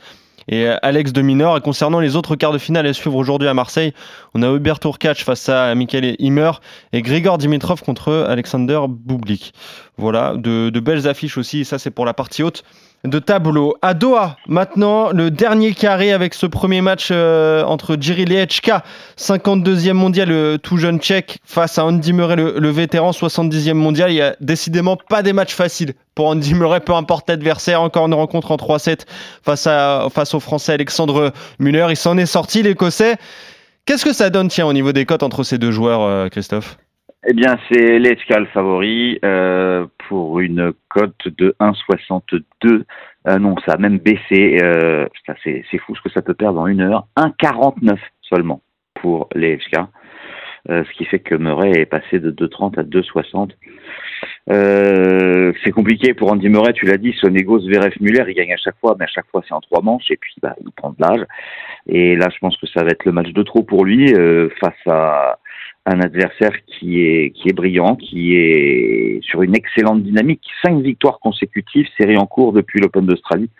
et 0.49 0.67
euh, 0.67 0.77
Alex 0.83 1.13
de 1.13 1.23
Minor. 1.23 1.57
Et 1.57 1.61
concernant 1.61 1.99
les 1.99 2.15
autres 2.15 2.37
quarts 2.37 2.53
de 2.53 2.59
finale 2.59 2.87
à 2.87 2.93
suivre 2.93 3.17
aujourd'hui 3.17 3.49
à 3.49 3.55
Marseille, 3.55 3.95
on 4.35 4.43
a 4.43 4.53
Hubert 4.55 4.81
Tourkach 4.81 5.25
face 5.25 5.49
à 5.49 5.75
Michael 5.75 6.17
Himmer 6.19 6.53
et 6.93 7.01
Grigor 7.01 7.39
Dimitrov 7.39 7.83
contre 7.83 8.13
Alexander 8.29 8.81
Bublik. 8.87 9.55
Voilà, 9.97 10.35
de, 10.37 10.69
de 10.69 10.81
belles 10.81 11.09
affiches 11.09 11.39
aussi. 11.39 11.65
ça, 11.65 11.79
c'est 11.79 11.91
pour 11.91 12.05
la 12.05 12.13
partie 12.13 12.43
haute 12.43 12.65
de 13.05 13.19
tableau. 13.19 13.77
À 13.83 13.95
Doha, 13.95 14.37
maintenant, 14.47 15.11
le 15.11 15.31
dernier 15.31 15.75
carré 15.75 16.13
avec 16.13 16.35
ce 16.35 16.47
premier 16.47 16.81
match 16.81 17.09
euh, 17.11 17.63
entre 17.65 17.97
Jiri 18.01 18.25
Lechka, 18.25 18.83
52e 19.19 19.93
mondial, 19.93 20.29
le 20.29 20.59
tout 20.59 20.79
jeune 20.79 20.99
tchèque, 20.99 21.39
face 21.45 21.79
à 21.79 21.85
Andy 21.85 22.13
Murray, 22.13 22.37
le, 22.37 22.71
vétéran, 22.71 23.11
70e 23.11 23.75
mondial. 23.75 24.11
Il 24.11 24.17
y 24.17 24.23
a 24.23 24.37
décidément 24.41 24.97
pas 24.97 25.23
des 25.23 25.33
matchs 25.33 25.55
faciles 25.55 25.95
pour 26.15 26.27
Andy 26.27 26.55
Murray, 26.55 26.81
peu 26.81 26.95
importe 26.95 27.29
l'adversaire. 27.29 27.83
Encore 27.83 28.07
une 28.07 28.15
rencontre 28.15 28.51
en 28.51 28.57
3-7 28.57 29.01
face, 29.45 29.69
face 30.13 30.35
au 30.35 30.41
Français 30.41 30.73
Alexandre 30.73 31.33
Muller. 31.59 31.87
Il 31.91 31.97
s'en 31.97 32.17
est 32.17 32.27
sorti, 32.27 32.63
l'Écossais. 32.63 33.17
Qu'est-ce 33.87 34.05
que 34.05 34.15
ça 34.15 34.31
donne, 34.31 34.49
tiens, 34.49 34.67
au 34.67 34.73
niveau 34.73 34.93
des 34.93 35.05
cotes 35.05 35.23
entre 35.23 35.43
ces 35.43 35.59
deux 35.59 35.71
joueurs, 35.71 36.01
euh, 36.03 36.29
Christophe? 36.29 36.79
Eh 37.27 37.33
bien, 37.33 37.57
c'est 37.69 37.99
l'Echka 37.99 38.39
le 38.39 38.47
favori 38.47 39.19
euh, 39.25 39.87
pour 40.09 40.41
une 40.41 40.75
cote 40.89 41.29
de 41.39 41.57
1,62. 41.59 42.85
Euh, 43.27 43.39
non, 43.39 43.55
ça 43.65 43.73
a 43.73 43.77
même 43.79 43.99
baissé. 43.99 44.59
Euh, 44.63 45.07
c'est, 45.43 45.65
fou 45.79 45.97
ce 45.97 46.03
que 46.03 46.11
ça 46.11 46.21
peut 46.21 46.35
perdre 46.35 46.61
en 46.61 46.67
une 46.67 46.83
heure. 46.83 47.07
1,49 47.17 47.97
seulement 48.21 48.61
pour 48.95 49.29
l'Echka. 49.35 49.89
Euh, 50.71 50.85
ce 50.85 50.97
qui 50.97 51.05
fait 51.07 51.19
que 51.19 51.35
Murray 51.35 51.73
est 51.73 51.87
passé 51.87 52.19
de 52.21 52.31
2,30 52.31 52.79
à 52.79 52.83
2,60. 52.83 53.51
Euh, 54.51 55.53
c'est 55.63 55.71
compliqué 55.71 56.13
pour 56.15 56.31
Andy 56.33 56.49
Murray, 56.49 56.73
tu 56.73 56.87
l'as 56.87 56.97
dit, 56.97 57.13
Sonego, 57.21 57.61
Zverev, 57.61 57.93
Muller, 58.01 58.25
il 58.29 58.35
gagne 58.35 58.53
à 58.53 58.57
chaque 58.57 58.79
fois, 58.79 58.97
mais 58.99 59.05
à 59.05 59.09
chaque 59.09 59.27
fois 59.31 59.43
c'est 59.47 59.53
en 59.53 59.61
trois 59.61 59.83
manches, 59.83 60.11
et 60.11 60.17
puis 60.17 60.35
bah, 60.43 60.55
il 60.63 60.71
prend 60.73 60.91
de 60.91 60.97
l'âge. 61.01 61.27
Et 61.87 62.17
là, 62.17 62.29
je 62.33 62.39
pense 62.39 62.57
que 62.57 62.67
ça 62.67 62.83
va 62.83 62.91
être 62.91 63.05
le 63.05 63.13
match 63.13 63.31
de 63.31 63.43
trop 63.43 63.63
pour 63.63 63.85
lui 63.85 64.15
face 64.59 64.87
à 64.87 65.39
un 65.87 66.01
adversaire 66.01 66.53
qui 66.67 67.01
est 67.03 67.31
qui 67.31 67.49
est 67.49 67.53
brillant, 67.53 67.97
qui 67.97 68.37
est 68.37 69.21
sur 69.23 69.43
une 69.43 69.55
excellente 69.55 70.03
dynamique, 70.03 70.43
cinq 70.63 70.81
victoires 70.81 71.19
consécutives, 71.21 71.87
série 71.99 72.17
en 72.17 72.27
cours 72.27 72.53
depuis 72.53 72.81
l'Open 72.81 73.07
d'Australie. 73.07 73.51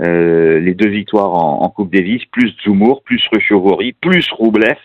Euh, 0.00 0.60
les 0.60 0.74
deux 0.74 0.88
victoires 0.88 1.32
en, 1.32 1.68
Coupe 1.70 1.92
Davis, 1.92 2.24
plus 2.26 2.54
Zumour, 2.62 3.02
plus 3.02 3.22
Ruchovori, 3.32 3.92
plus 3.92 4.28
Roublev. 4.30 4.76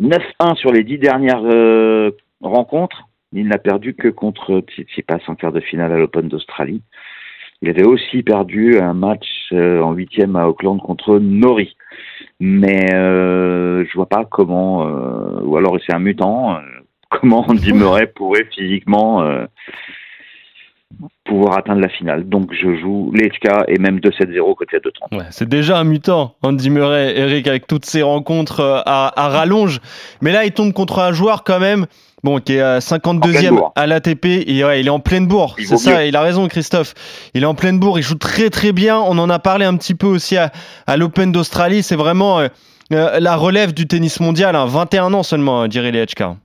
9-1 0.00 0.56
sur 0.56 0.72
les 0.72 0.84
dix 0.84 0.98
dernières 0.98 1.44
euh, 1.44 2.12
rencontres. 2.40 3.08
Il 3.32 3.48
n'a 3.48 3.58
perdu 3.58 3.94
que 3.94 4.08
contre 4.08 4.60
Tsitsipas 4.60 5.18
en 5.26 5.34
quart 5.34 5.52
de 5.52 5.60
finale 5.60 5.92
à 5.92 5.98
l'Open 5.98 6.28
d'Australie. 6.28 6.82
Il 7.60 7.68
avait 7.68 7.86
aussi 7.86 8.22
perdu 8.22 8.78
un 8.78 8.94
match 8.94 9.26
euh, 9.52 9.82
en 9.82 9.92
huitième 9.92 10.36
à 10.36 10.48
Auckland 10.48 10.80
contre 10.80 11.18
Nori. 11.18 11.76
Mais 12.40 12.94
euh, 12.94 13.84
je 13.84 13.94
vois 13.94 14.08
pas 14.08 14.24
comment, 14.24 14.86
euh, 14.86 15.40
ou 15.42 15.56
alors 15.56 15.78
c'est 15.84 15.92
un 15.92 15.98
mutant, 15.98 16.56
euh, 16.56 16.60
comment 17.10 17.44
Andy 17.48 17.72
Murray 17.72 18.06
pourrait 18.06 18.48
physiquement 18.54 19.24
pouvoir 21.24 21.58
atteindre 21.58 21.80
la 21.80 21.88
finale. 21.88 22.28
Donc 22.28 22.52
je 22.52 22.76
joue 22.76 23.12
l'HK 23.12 23.68
et 23.68 23.78
même 23.78 23.98
2-7-0 23.98 24.54
côté 24.54 24.76
à 24.76 24.80
2-30. 24.80 25.18
Ouais, 25.18 25.26
c'est 25.30 25.48
déjà 25.48 25.78
un 25.78 25.84
mutant, 25.84 26.34
Andy 26.42 26.70
Murray, 26.70 27.18
Eric, 27.18 27.46
avec 27.46 27.66
toutes 27.66 27.84
ses 27.84 28.02
rencontres 28.02 28.82
à, 28.86 29.12
à 29.20 29.28
rallonge. 29.28 29.80
Mais 30.22 30.32
là, 30.32 30.44
il 30.44 30.52
tombe 30.52 30.72
contre 30.72 30.98
un 31.00 31.12
joueur 31.12 31.44
quand 31.44 31.60
même 31.60 31.86
Bon, 32.24 32.40
qui 32.40 32.54
est 32.54 32.78
52e 32.78 33.70
à 33.76 33.86
l'ATP, 33.86 34.24
et 34.24 34.64
ouais, 34.64 34.80
il 34.80 34.86
est 34.88 34.90
en 34.90 34.98
pleine 34.98 35.26
bourre. 35.26 35.54
C'est 35.58 35.76
ça, 35.76 36.04
il 36.04 36.16
a 36.16 36.20
raison, 36.20 36.48
Christophe. 36.48 36.94
Il 37.34 37.44
est 37.44 37.46
en 37.46 37.54
pleine 37.54 37.78
bourre, 37.78 37.98
il 37.98 38.02
joue 38.02 38.16
très 38.16 38.50
très 38.50 38.72
bien. 38.72 38.98
On 38.98 39.18
en 39.18 39.30
a 39.30 39.38
parlé 39.38 39.64
un 39.64 39.76
petit 39.76 39.94
peu 39.94 40.06
aussi 40.06 40.36
à, 40.36 40.50
l'Open 40.96 41.30
d'Australie. 41.30 41.82
C'est 41.82 41.96
vraiment 41.96 42.40
euh, 42.40 42.48
euh, 42.92 43.20
la 43.20 43.36
relève 43.36 43.72
du 43.72 43.86
tennis 43.86 44.18
mondial. 44.18 44.56
21 44.56 45.04
hein. 45.04 45.14
ans 45.14 45.22
seulement, 45.22 45.62
euh, 45.62 45.66
Jerry 45.70 45.92
Lechka. 45.92 46.36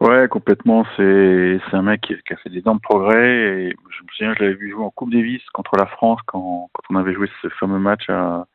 Ouais, 0.00 0.28
complètement. 0.28 0.84
C'est 0.96 1.60
un 1.72 1.82
mec 1.82 2.02
qui, 2.02 2.14
a 2.32 2.36
fait 2.36 2.50
des 2.50 2.60
de 2.60 2.78
progrès. 2.80 3.28
Et 3.28 3.76
je 3.90 4.02
me 4.02 4.08
souviens, 4.08 4.34
je 4.34 4.42
l'avais 4.42 4.54
vu 4.54 4.70
jouer 4.70 4.84
en 4.84 4.90
Coupe 4.90 5.12
Davis 5.12 5.42
contre 5.52 5.76
la 5.76 5.86
France 5.86 6.20
quand, 6.26 6.68
quand 6.72 6.82
on 6.94 6.96
avait 6.96 7.14
joué 7.14 7.28
ce 7.42 7.48
fameux 7.48 7.78
match 7.78 8.08
à, 8.10 8.46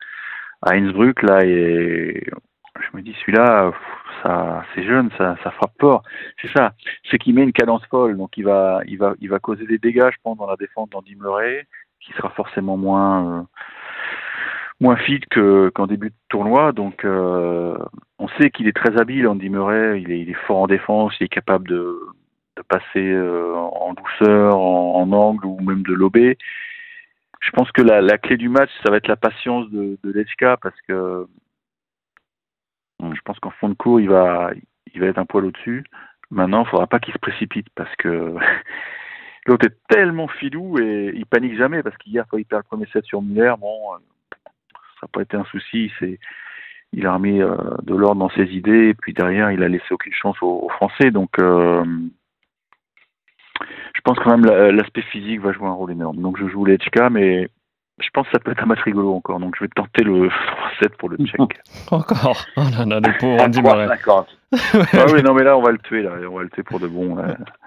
à 0.62 0.74
Innsbruck. 0.74 1.22
Là, 1.22 1.44
et 1.44 2.24
je 2.80 2.96
me 2.96 3.02
dis, 3.02 3.14
celui-là, 3.20 3.72
ça, 4.22 4.64
c'est 4.74 4.84
jeune, 4.84 5.10
ça, 5.18 5.36
ça 5.42 5.50
frappe 5.50 5.74
fort. 5.80 6.02
C'est 6.40 6.50
ça. 6.56 6.72
C'est 7.10 7.18
qu'il 7.18 7.34
met 7.34 7.42
une 7.42 7.52
cadence 7.52 7.84
folle, 7.86 8.16
donc 8.16 8.36
il 8.36 8.44
va, 8.44 8.80
il 8.86 8.98
va, 8.98 9.14
il 9.20 9.28
va 9.28 9.38
causer 9.38 9.66
des 9.66 9.78
dégâts, 9.78 10.10
je 10.12 10.18
pense, 10.22 10.38
dans 10.38 10.46
la 10.46 10.56
défense 10.56 10.90
d'Andy 10.90 11.16
Murray, 11.16 11.66
qui 12.00 12.12
sera 12.12 12.30
forcément 12.30 12.76
moins, 12.76 13.26
euh, 13.26 13.42
moins 14.82 14.96
fit 14.96 15.20
que, 15.30 15.70
qu'en 15.74 15.86
début 15.86 16.10
de 16.10 16.14
tournoi. 16.28 16.72
Donc, 16.72 17.04
euh, 17.04 17.78
on 18.18 18.28
sait 18.28 18.50
qu'il 18.50 18.66
est 18.66 18.76
très 18.76 19.00
habile, 19.00 19.28
Andy 19.28 19.48
Murray. 19.48 20.02
Il 20.02 20.10
est, 20.10 20.20
il 20.20 20.30
est 20.30 20.46
fort 20.46 20.58
en 20.58 20.66
défense, 20.66 21.14
il 21.20 21.24
est 21.24 21.28
capable 21.28 21.68
de, 21.68 21.98
de 22.56 22.62
passer 22.62 23.12
euh, 23.12 23.54
en 23.54 23.94
douceur, 23.94 24.58
en, 24.58 25.10
angle 25.12 25.46
ou 25.46 25.60
même 25.60 25.82
de 25.82 25.94
lober. 25.94 26.36
Je 27.40 27.50
pense 27.52 27.70
que 27.72 27.82
la, 27.82 28.00
la, 28.00 28.18
clé 28.18 28.36
du 28.36 28.48
match, 28.48 28.70
ça 28.84 28.90
va 28.90 28.98
être 28.98 29.08
la 29.08 29.16
patience 29.16 29.70
de, 29.70 29.98
de 30.02 30.24
parce 30.60 30.80
que 30.88 31.26
je 33.00 33.20
pense 33.24 33.38
qu'en 33.40 33.50
fond 33.50 33.68
de 33.68 33.74
cours, 33.74 34.00
il 34.00 34.08
va, 34.08 34.50
il 34.94 35.00
va 35.00 35.06
être 35.06 35.18
un 35.18 35.24
poil 35.24 35.46
au-dessus. 35.46 35.84
Maintenant, 36.30 36.62
il 36.62 36.66
ne 36.66 36.70
faudra 36.70 36.86
pas 36.86 37.00
qu'il 37.00 37.12
se 37.12 37.18
précipite 37.18 37.66
parce 37.74 37.94
que 37.96 38.34
l'autre 39.46 39.66
est 39.66 39.76
tellement 39.88 40.28
filou 40.28 40.78
et 40.78 41.12
il 41.14 41.26
panique 41.26 41.56
jamais 41.56 41.82
parce 41.82 41.96
qu'hier, 41.96 42.24
quand 42.28 42.38
il 42.38 42.44
perd 42.46 42.62
le 42.62 42.68
premier 42.68 42.86
set 42.92 43.04
sur 43.04 43.22
Muller, 43.22 43.54
bon, 43.58 43.94
euh, 43.94 43.98
n'a 45.02 45.08
pas 45.12 45.22
été 45.22 45.36
un 45.36 45.44
souci. 45.44 45.90
C'est, 45.98 46.18
il 46.92 47.06
a 47.06 47.14
remis 47.14 47.40
euh, 47.40 47.56
de 47.82 47.94
l'ordre 47.94 48.20
dans 48.20 48.30
ses 48.30 48.44
idées 48.54 48.88
et 48.88 48.94
puis 48.94 49.12
derrière, 49.12 49.50
il 49.50 49.62
a 49.62 49.68
laissé 49.68 49.86
aucune 49.90 50.12
chance 50.12 50.36
aux, 50.42 50.68
Français. 50.70 51.10
Donc, 51.10 51.30
euh, 51.38 51.84
je 53.94 54.00
pense 54.04 54.18
quand 54.18 54.36
même 54.36 54.44
l'aspect 54.44 55.02
physique 55.02 55.40
va 55.40 55.52
jouer 55.52 55.66
un 55.66 55.72
rôle 55.72 55.92
énorme. 55.92 56.18
Donc, 56.18 56.38
je 56.38 56.48
joue 56.48 56.64
les 56.64 56.76
HK, 56.76 57.10
mais 57.10 57.48
je 58.00 58.08
pense 58.12 58.26
que 58.26 58.32
ça 58.32 58.38
peut 58.40 58.50
être 58.50 58.62
un 58.62 58.66
match 58.66 58.82
rigolo 58.82 59.14
encore, 59.14 59.38
donc 59.38 59.54
je 59.56 59.64
vais 59.64 59.70
tenter 59.74 60.02
le 60.02 60.28
3-7 60.28 60.96
pour 60.98 61.08
le 61.08 61.18
Tchèque. 61.18 61.60
encore? 61.90 62.44
Oh 62.56 62.62
là 62.76 62.84
là, 62.84 63.00
le 63.00 63.18
pauvre 63.18 63.42
Andy 63.42 63.62
Murray. 63.62 63.86
Ah 64.92 65.06
oui, 65.12 65.22
non 65.22 65.32
mais 65.32 65.44
là 65.44 65.56
on 65.56 65.62
va 65.62 65.70
le 65.70 65.78
tuer, 65.78 66.02
là. 66.02 66.12
on 66.30 66.36
va 66.36 66.42
le 66.42 66.50
tuer 66.50 66.62
pour 66.62 66.78
de 66.78 66.86
bon. 66.86 67.16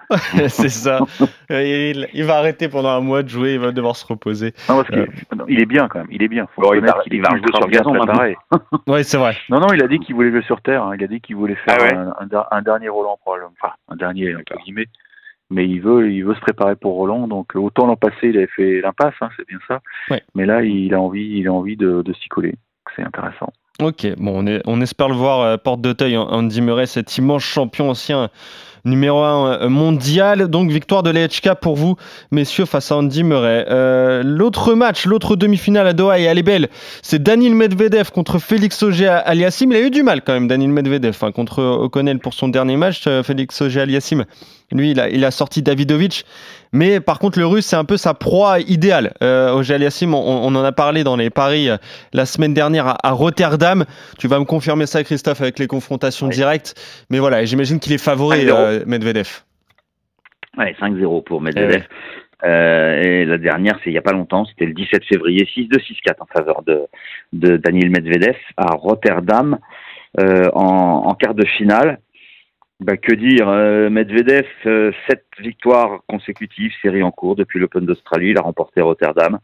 c'est 0.48 0.70
ça. 0.70 1.00
Il, 1.50 2.08
il, 2.14 2.24
va 2.24 2.38
arrêter 2.38 2.70
pendant 2.70 2.90
un 2.90 3.02
mois 3.02 3.24
de 3.24 3.30
jouer, 3.30 3.54
il 3.54 3.60
va 3.60 3.72
devoir 3.72 3.96
se 3.96 4.06
reposer. 4.06 4.54
Non, 4.70 4.84
parce 4.84 4.90
euh... 4.92 5.08
il 5.48 5.60
est 5.60 5.66
bien 5.66 5.88
quand 5.88 6.00
même, 6.00 6.08
il 6.12 6.22
est 6.24 6.28
bien. 6.28 6.48
Faut 6.56 6.74
il, 6.74 6.82
va, 6.82 7.02
il, 7.10 7.22
va 7.22 7.30
jouer 7.30 7.52
sur 7.54 7.68
gazon 7.68 8.06
pareil. 8.06 8.36
oui, 8.88 9.04
c'est 9.04 9.18
vrai. 9.18 9.36
Non, 9.50 9.60
non, 9.60 9.74
il 9.74 9.84
a 9.84 9.88
dit 9.88 10.00
qu'il 10.00 10.16
voulait 10.16 10.32
jouer 10.32 10.44
sur 10.44 10.62
terre, 10.62 10.84
hein. 10.84 10.96
il 10.98 11.04
a 11.04 11.08
dit 11.08 11.22
qu'il 11.22 11.36
voulait 11.36 11.56
faire 11.56 11.78
ah 11.80 11.96
un, 12.22 12.38
un, 12.38 12.46
un, 12.52 12.62
dernier 12.62 12.90
Roland 12.90 13.18
probablement, 13.22 13.52
enfin 13.62 13.74
un 13.90 13.96
dernier 13.96 14.36
entre 14.36 14.56
guillemets 14.64 14.88
mais 15.50 15.68
il 15.68 15.80
veut, 15.80 16.12
il 16.12 16.24
veut 16.26 16.36
se 16.36 16.40
préparer 16.40 16.76
pour 16.76 16.96
Roland. 16.96 17.28
Donc 17.28 17.56
autant 17.56 17.86
l'an 17.86 17.96
passé, 17.96 18.16
il 18.24 18.38
avait 18.38 18.48
fait 18.48 18.82
l'impasse, 18.82 19.14
hein, 19.22 19.30
c'est 19.38 19.48
bien 19.48 19.60
ça. 19.68 19.82
Mais 20.34 20.46
là, 20.46 20.64
il 20.64 20.94
a 20.94 21.00
envie, 21.00 21.38
il 21.38 21.48
a 21.48 21.54
envie 21.54 21.78
de, 21.78 22.02
de 22.02 22.14
s'y 22.14 22.30
coller. 22.30 22.56
C'est 22.96 23.04
intéressant. 23.04 23.52
Ok, 23.82 24.08
bon, 24.18 24.44
on, 24.44 24.48
est, 24.48 24.62
on 24.66 24.80
espère 24.80 25.10
le 25.10 25.16
voir 25.16 25.42
euh, 25.42 25.58
porte 25.58 25.82
d'Auteuil, 25.82 26.18
Andy 26.18 26.62
Murray, 26.62 26.86
cet 26.86 27.18
immense 27.18 27.44
champion 27.44 27.90
ancien 27.90 28.30
numéro 28.86 29.22
1 29.22 29.62
euh, 29.64 29.70
mondial. 29.70 30.48
Donc 30.48 30.72
victoire 30.72 31.04
de 31.04 31.10
l'EHK 31.10 31.56
pour 31.62 31.76
vous, 31.76 31.96
messieurs, 32.32 32.66
face 32.66 32.92
à 32.92 32.98
Andy 32.98 33.24
Murray. 33.24 33.66
Euh, 33.70 34.24
l'autre 34.24 34.74
match, 34.74 35.06
l'autre 35.06 35.36
demi-finale 35.36 35.88
à 35.88 35.94
Doha 35.94 36.20
et 36.20 36.24
elle 36.24 36.38
est 36.38 36.44
belle, 36.44 36.70
c'est 37.02 37.22
Daniel 37.22 37.56
Medvedev 37.56 38.12
contre 38.12 38.40
Félix 38.40 38.82
Auger 38.84 39.08
Aliassim. 39.08 39.72
Il 39.72 39.76
a 39.76 39.82
eu 39.82 39.90
du 39.90 40.04
mal 40.04 40.22
quand 40.22 40.34
même, 40.34 40.48
Daniel 40.48 40.72
Medvedev, 40.72 41.18
hein, 41.22 41.32
contre 41.32 41.62
O'Connell 41.62 42.20
pour 42.20 42.34
son 42.34 42.48
dernier 42.48 42.78
match. 42.78 43.04
Félix 43.24 43.62
Auger 43.62 43.82
Aliassim, 43.82 44.26
lui, 44.72 44.92
il 44.92 45.00
a, 45.00 45.10
il 45.10 45.24
a 45.24 45.32
sorti 45.32 45.62
Davidovic. 45.62 46.26
Mais 46.72 47.00
par 47.00 47.20
contre, 47.20 47.40
le 47.40 47.46
russe, 47.46 47.68
c'est 47.68 47.76
un 47.78 47.86
peu 47.86 47.96
sa 47.96 48.14
proie 48.14 48.60
idéale. 48.60 49.14
Euh, 49.24 49.54
on, 49.54 50.14
on, 50.14 50.56
en 50.56 50.64
a 50.64 50.72
parlé 50.74 51.06
dans 51.06 51.16
les 51.16 51.30
paris 51.30 51.70
euh, 51.70 51.78
la 52.12 52.26
semaine 52.26 52.54
dernière 52.54 52.98
à, 53.02 53.12
Rotterdam. 53.12 53.86
Tu 54.18 54.28
vas 54.28 54.40
me 54.40 54.46
confirmer 54.46 54.86
ça, 54.86 55.04
Christophe, 55.04 55.40
avec 55.40 55.58
les 55.58 55.68
confrontations 55.68 56.28
directes. 56.28 56.76
Mais 57.10 57.20
voilà, 57.20 57.46
j'imagine 57.46 57.80
qu'il 57.80 57.94
est 57.94 57.98
favori, 57.98 58.50
euh, 58.50 58.75
Medvedev. 58.86 59.28
Ouais, 60.58 60.76
5-0 60.80 61.24
pour 61.24 61.42
Medvedev. 61.42 61.84
Eh 61.84 62.48
euh, 62.48 63.02
et 63.02 63.26
la 63.26 63.38
dernière, 63.38 63.80
c'est 63.84 63.90
il 63.90 63.94
n'y 63.94 63.98
a 63.98 64.04
pas 64.04 64.12
longtemps, 64.12 64.46
c'était 64.46 64.66
le 64.66 64.74
17 64.74 65.06
février, 65.06 65.48
6-2, 65.56 65.80
6-4 65.80 66.16
en 66.20 66.26
faveur 66.26 66.64
de, 66.64 66.82
de 67.34 67.58
Daniel 67.58 67.90
Medvedev 67.90 68.36
à 68.58 68.76
Rotterdam 68.76 69.58
euh, 70.20 70.50
en, 70.54 71.04
en 71.08 71.14
quart 71.16 71.34
de 71.34 71.46
finale. 71.46 72.00
Bah, 72.82 72.98
que 72.98 73.14
dire 73.14 73.48
euh, 73.48 73.90
Medvedev, 73.90 74.46
euh, 74.66 74.92
sept 75.08 75.26
victoires 75.40 76.02
consécutives, 76.08 76.74
série 76.82 77.04
en 77.04 77.12
cours 77.12 77.38
depuis 77.38 77.58
l'Open 77.58 77.86
d'Australie. 77.86 78.32
Il 78.32 78.38
a 78.38 78.42
remporté 78.42 78.82
Rotterdam. 78.82 79.40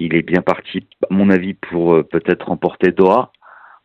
Il 0.00 0.14
est 0.14 0.22
bien 0.22 0.42
parti, 0.42 0.86
à 1.10 1.14
mon 1.14 1.30
avis, 1.30 1.54
pour 1.54 1.94
euh, 1.94 2.02
peut-être 2.02 2.48
remporter 2.48 2.92
Doha. 2.92 3.32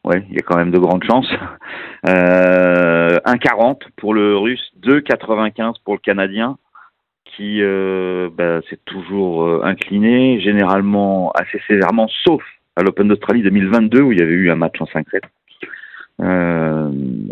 Ouais, 0.03 0.23
il 0.29 0.35
y 0.35 0.39
a 0.39 0.41
quand 0.41 0.57
même 0.57 0.71
de 0.71 0.79
grandes 0.79 1.03
chances. 1.03 1.31
1,40 2.05 3.81
pour 3.95 4.13
le 4.13 4.37
Russe, 4.37 4.71
2,95 4.81 5.75
pour 5.85 5.93
le 5.93 5.99
Canadien, 5.99 6.57
qui 7.25 7.61
bah, 7.61 8.61
s'est 8.69 8.79
toujours 8.85 9.65
incliné, 9.65 10.41
généralement 10.41 11.31
assez 11.31 11.61
sévèrement, 11.67 12.09
sauf 12.25 12.43
à 12.75 12.83
l'Open 12.83 13.07
d'Australie 13.07 13.43
2022 13.43 14.01
où 14.01 14.11
il 14.11 14.19
y 14.19 14.21
avait 14.21 14.33
eu 14.33 14.51
un 14.51 14.55
match 14.55 14.75
en 14.81 14.85
5-7. 14.85 15.21
Euh, 16.21 16.89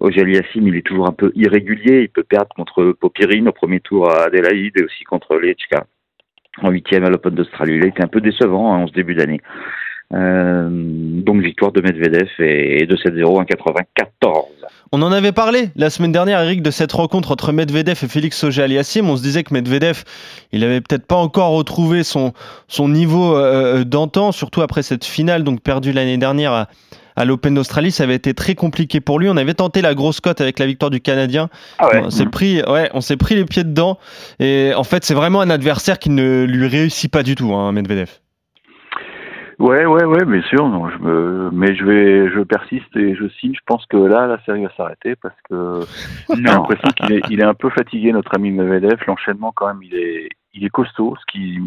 Yassim, 0.10 0.68
il 0.68 0.76
est 0.76 0.86
toujours 0.86 1.08
un 1.08 1.14
peu 1.14 1.32
irrégulier. 1.36 2.02
Il 2.02 2.10
peut 2.10 2.24
perdre 2.24 2.54
contre 2.56 2.92
Popirine 2.94 3.48
au 3.48 3.52
premier 3.52 3.80
tour 3.80 4.10
à 4.10 4.26
Adelaide 4.26 4.74
et 4.78 4.84
aussi 4.84 5.04
contre 5.04 5.38
Lechka 5.38 5.86
en 6.62 6.70
huitième 6.70 7.06
à 7.06 7.10
l'Open 7.10 7.34
d'Australie. 7.34 7.76
Il 7.76 7.84
a 7.84 7.88
été 7.88 8.04
un 8.04 8.08
peu 8.08 8.22
décevant 8.22 8.74
hein, 8.74 8.80
en 8.80 8.88
ce 8.88 8.94
début 8.94 9.16
d'année. 9.16 9.42
Euh, 10.14 10.68
donc 10.70 11.42
victoire 11.42 11.72
de 11.72 11.82
Medvedev 11.82 12.28
et 12.40 12.86
de 12.86 12.96
7-0 12.96 13.46
1,94. 13.46 14.46
On 14.92 15.02
en 15.02 15.12
avait 15.12 15.32
parlé 15.32 15.70
la 15.78 15.90
semaine 15.90 16.12
dernière, 16.12 16.42
Eric, 16.42 16.62
de 16.62 16.72
cette 16.72 16.92
rencontre 16.92 17.32
entre 17.32 17.54
Medvedev 17.54 17.98
et 18.04 18.08
Félix 18.08 18.44
Auger-Aliassime. 18.44 19.10
On 19.10 19.16
se 19.16 19.22
disait 19.22 19.44
que 19.44 19.54
Medvedev, 19.54 20.04
il 20.52 20.66
avait 20.66 20.82
peut-être 20.82 21.06
pas 21.06 21.16
encore 21.16 21.52
retrouvé 21.52 22.04
son, 22.04 22.34
son 22.68 22.90
niveau 22.90 23.38
euh, 23.38 23.86
d'antan, 23.86 24.34
surtout 24.34 24.62
après 24.62 24.84
cette 24.84 25.06
finale 25.06 25.44
donc 25.44 25.62
perdue 25.62 25.94
l'année 25.94 26.18
dernière 26.18 26.52
à, 26.52 26.68
à 27.16 27.26
l'Open 27.26 27.54
d'Australie, 27.54 27.92
ça 27.92 28.04
avait 28.04 28.16
été 28.16 28.34
très 28.34 28.56
compliqué 28.56 29.00
pour 29.00 29.20
lui. 29.20 29.30
On 29.30 29.38
avait 29.38 29.54
tenté 29.54 29.82
la 29.82 29.94
grosse 29.94 30.20
cote 30.20 30.42
avec 30.42 30.60
la 30.60 30.66
victoire 30.66 30.92
du 30.92 31.00
Canadien. 31.02 31.50
Ah 31.80 31.90
on 32.04 32.10
s'est 32.10 32.26
mmh. 32.26 32.32
pris, 32.32 32.62
ouais, 32.64 32.90
on 32.94 33.02
s'est 33.02 33.18
pris 33.18 33.36
les 33.36 33.46
pieds 33.46 33.64
dedans. 33.64 33.98
Et 34.40 34.74
en 34.76 34.84
fait, 34.84 35.06
c'est 35.06 35.14
vraiment 35.14 35.42
un 35.42 35.50
adversaire 35.50 36.00
qui 36.00 36.10
ne 36.10 36.44
lui 36.44 36.68
réussit 36.68 37.12
pas 37.12 37.24
du 37.24 37.36
tout, 37.36 37.54
hein, 37.54 37.72
Medvedev. 37.72 38.10
Ouais, 39.62 39.86
ouais, 39.86 40.06
ouais, 40.06 40.26
bien 40.26 40.42
sûr. 40.42 40.68
Non, 40.68 40.90
je 40.90 40.98
me, 40.98 41.50
mais 41.52 41.76
je 41.76 41.86
vais, 41.86 42.32
je 42.32 42.40
persiste 42.40 42.96
et 42.96 43.14
je 43.14 43.28
signe. 43.30 43.54
Je 43.54 43.62
pense 43.68 43.86
que 43.86 43.98
là, 43.98 44.26
la 44.26 44.44
série 44.44 44.64
va 44.64 44.72
s'arrêter 44.76 45.16
parce 45.16 45.40
que 45.48 45.82
j'ai 46.36 46.42
l'impression 46.42 46.90
qu'il 46.90 47.12
est, 47.12 47.22
il 47.30 47.40
est 47.40 47.46
un 47.46 47.54
peu 47.54 47.70
fatigué, 47.70 48.12
notre 48.12 48.36
ami 48.36 48.50
Medvedev. 48.50 49.00
L'enchaînement, 49.06 49.52
quand 49.52 49.68
même, 49.68 49.84
il 49.84 49.94
est, 49.94 50.30
il 50.56 50.66
est 50.66 50.70
costaud. 50.70 51.16
Ce 51.16 51.32
qui, 51.32 51.60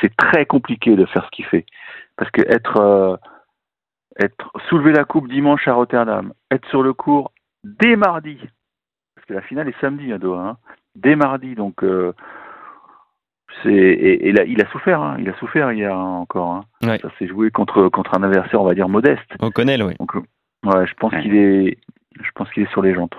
c'est 0.00 0.16
très 0.16 0.46
compliqué 0.46 0.96
de 0.96 1.04
faire 1.04 1.26
ce 1.26 1.30
qu'il 1.32 1.44
fait 1.44 1.66
parce 2.16 2.30
que 2.30 2.40
être, 2.48 2.78
euh, 2.78 3.16
être 4.18 4.50
soulever 4.70 4.92
la 4.92 5.04
coupe 5.04 5.28
dimanche 5.28 5.68
à 5.68 5.74
Rotterdam, 5.74 6.32
être 6.50 6.66
sur 6.70 6.82
le 6.82 6.94
cours 6.94 7.30
dès 7.62 7.96
mardi, 7.96 8.38
parce 9.14 9.26
que 9.26 9.34
la 9.34 9.42
finale 9.42 9.68
est 9.68 9.80
samedi 9.82 10.14
à 10.14 10.18
Doha, 10.18 10.40
hein, 10.40 10.56
dès 10.94 11.14
mardi, 11.14 11.54
donc. 11.54 11.84
Euh, 11.84 12.14
et, 13.64 14.28
il 14.28 14.60
a 14.60 14.70
souffert, 14.70 15.00
hein. 15.00 15.16
il 15.18 15.28
a 15.28 15.34
souffert 15.38 15.72
hier 15.72 15.96
encore. 15.96 16.52
Hein. 16.52 16.98
Ça 17.02 17.10
s'est 17.18 17.26
joué 17.26 17.50
contre 17.50 17.88
contre 17.88 18.14
un 18.16 18.22
adversaire, 18.22 18.60
on 18.60 18.66
va 18.66 18.74
dire 18.74 18.88
modeste. 18.88 19.30
On 19.40 19.50
connaît, 19.50 19.80
oui. 19.82 19.94
Donc, 19.98 20.14
ouais, 20.14 20.86
je 20.86 20.94
pense 20.94 21.12
qu'il 21.22 21.36
est, 21.36 21.78
je 22.20 22.30
pense 22.34 22.50
qu'il 22.50 22.62
est 22.62 22.70
sur 22.70 22.82
les 22.82 22.94
jantes. 22.94 23.14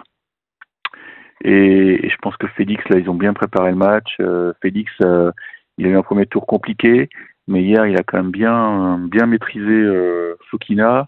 Et, 1.43 2.10
je 2.10 2.15
pense 2.21 2.38
que 2.38 2.48
Félix, 2.48 2.84
là, 2.89 2.98
ils 2.98 3.10
ont 3.10 3.15
bien 3.15 3.34
préparé 3.34 3.71
le 3.71 3.78
match. 3.78 4.15
Euh, 4.19 4.54
Félix, 4.62 4.91
euh, 5.02 5.32
il 5.78 5.86
a 5.86 5.89
eu 5.89 5.98
un 5.98 6.04
premier 6.04 6.26
tour 6.26 6.48
compliqué, 6.48 7.10
mais 7.48 7.62
hier, 7.62 7.86
il 7.86 7.98
a 7.98 8.04
quand 8.04 8.17
même 8.17 8.32
bien 8.32 9.00
bien 9.10 9.26
maîtrisé 9.26 9.65
euh, 9.65 10.36
Fokina. 10.50 11.06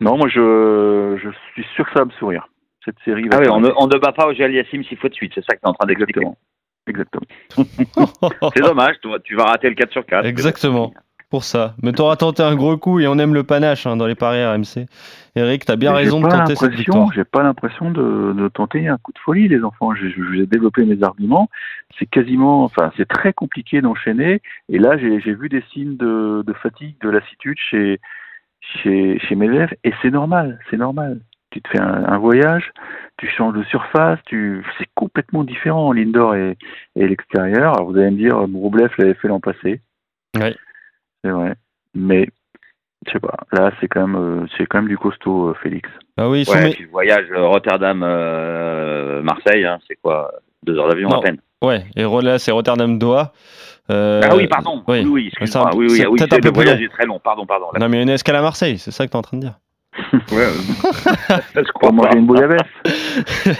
Non, 0.00 0.16
moi, 0.16 0.28
je, 0.28 1.18
je 1.22 1.28
suis 1.52 1.64
sûr 1.74 1.84
que 1.86 1.92
ça 1.92 2.00
va 2.00 2.04
me 2.06 2.12
sourire. 2.12 2.48
Cette 2.84 2.98
série. 3.04 3.28
ah 3.30 3.38
oui, 3.38 3.48
on 3.50 3.60
ne, 3.60 3.68
on 3.76 3.86
ne 3.86 3.98
bat 3.98 4.12
pas 4.12 4.26
au 4.26 4.32
Yassim 4.32 4.82
six 4.84 4.96
fois 4.96 5.10
de 5.10 5.14
suite, 5.14 5.32
c'est 5.34 5.44
ça 5.44 5.54
que 5.54 5.60
tu 5.60 5.66
es 5.66 5.68
en 5.68 5.74
train 5.74 5.86
d'expliquer. 5.86 6.26
Exactement. 6.86 7.26
c'est 8.54 8.62
dommage, 8.62 8.96
tu 9.24 9.36
vas 9.36 9.44
rater 9.44 9.68
le 9.68 9.74
4 9.74 9.92
sur 9.92 10.06
4. 10.06 10.26
Exactement. 10.26 10.92
Pour 11.30 11.44
ça. 11.44 11.76
Mais 11.80 11.92
t'auras 11.92 12.16
tenté 12.16 12.42
un 12.42 12.56
gros 12.56 12.76
coup 12.76 12.98
et 12.98 13.06
on 13.06 13.16
aime 13.16 13.34
le 13.34 13.44
panache 13.44 13.86
hein, 13.86 13.96
dans 13.96 14.08
les 14.08 14.16
paris 14.16 14.44
RMC. 14.44 14.86
Eric, 15.36 15.64
t'as 15.64 15.76
bien 15.76 15.92
raison 15.92 16.20
de 16.20 16.28
tenter 16.28 16.56
cette 16.56 16.74
victoire. 16.74 17.12
J'ai 17.14 17.24
pas 17.24 17.44
l'impression 17.44 17.92
de, 17.92 18.48
tenter 18.48 18.88
un 18.88 18.98
coup 18.98 19.12
de 19.12 19.18
folie, 19.20 19.46
les 19.46 19.62
enfants. 19.62 19.94
Je, 19.94 20.08
je, 20.08 20.42
développé 20.42 20.84
mes 20.84 21.00
arguments. 21.04 21.48
C'est 21.96 22.06
quasiment, 22.06 22.64
enfin, 22.64 22.90
c'est 22.96 23.06
très 23.06 23.32
compliqué 23.32 23.80
d'enchaîner. 23.80 24.42
Et 24.68 24.80
là, 24.80 24.98
j'ai 24.98 25.34
vu 25.34 25.48
des 25.48 25.62
signes 25.72 25.96
de, 25.96 26.44
fatigue, 26.60 26.96
de 27.00 27.10
lassitude 27.10 27.58
chez, 27.58 28.00
chez, 28.60 29.20
chez 29.20 29.36
mes 29.36 29.46
élèves. 29.46 29.74
Et 29.84 29.92
c'est 30.02 30.10
normal, 30.10 30.58
c'est 30.68 30.78
normal 30.78 31.20
tu 31.50 31.60
te 31.60 31.68
fais 31.68 31.80
un, 31.80 32.18
voyage, 32.18 32.72
tu 33.20 33.28
changes 33.28 33.54
de 33.54 33.62
surface, 33.64 34.18
tu 34.26 34.64
c'est 34.78 34.88
complètement 34.94 35.44
différent 35.44 35.92
l'indoor 35.92 36.34
et, 36.34 36.56
et 36.96 37.06
l'extérieur. 37.06 37.74
Alors 37.74 37.90
vous 37.90 37.98
allez 37.98 38.10
me 38.10 38.16
dire, 38.16 38.48
Broublev 38.48 38.90
l'avait 38.98 39.14
fait 39.14 39.28
l'an 39.28 39.40
passé. 39.40 39.80
Oui. 40.36 40.56
C'est 41.22 41.30
vrai. 41.30 41.54
Mais 41.94 42.28
je 43.06 43.12
sais 43.12 43.20
pas. 43.20 43.36
Là, 43.52 43.70
c'est 43.80 43.88
quand 43.88 44.06
même, 44.06 44.16
euh, 44.16 44.46
c'est 44.56 44.66
quand 44.66 44.78
même 44.78 44.88
du 44.88 44.96
costaud, 44.98 45.48
euh, 45.48 45.54
Félix. 45.62 45.88
Ah 46.16 46.28
oui. 46.28 46.44
Ouais, 46.48 46.76
le 46.78 46.88
voyage 46.88 47.26
euh, 47.30 47.46
Rotterdam-Marseille, 47.46 49.64
hein, 49.64 49.78
c'est 49.88 49.96
quoi? 49.96 50.32
Deux 50.62 50.78
heures 50.78 50.88
d'avion 50.88 51.08
à 51.10 51.22
peine. 51.22 51.38
Ouais. 51.62 51.86
Et 51.96 52.04
là, 52.04 52.38
c'est 52.38 52.52
Rotterdam-Doha. 52.52 53.32
ah 53.88 54.36
oui, 54.36 54.46
pardon. 54.46 54.84
Oui, 54.86 55.06
oui, 55.06 55.28
excuse-moi. 55.28 55.70
Oui, 55.74 55.86
oui, 55.90 56.04
oui, 56.10 56.22
un 56.22 56.26
peu 56.26 56.52
plus 56.52 56.64
long. 56.64 56.76
très 56.90 57.06
long. 57.06 57.18
Pardon, 57.18 57.46
pardon. 57.46 57.68
Non, 57.78 57.88
mais 57.88 58.02
une 58.02 58.10
escale 58.10 58.36
à 58.36 58.42
Marseille, 58.42 58.76
c'est 58.78 58.90
ça 58.90 59.06
que 59.06 59.10
tu 59.10 59.16
es 59.16 59.18
en 59.18 59.22
train 59.22 59.38
de 59.38 59.42
dire. 59.42 59.54
Ouais, 60.32 60.48
je 61.54 61.72
crois 61.72 61.92
manger 61.92 62.18
une 62.18 62.26
bouillabaisse. 62.26 62.60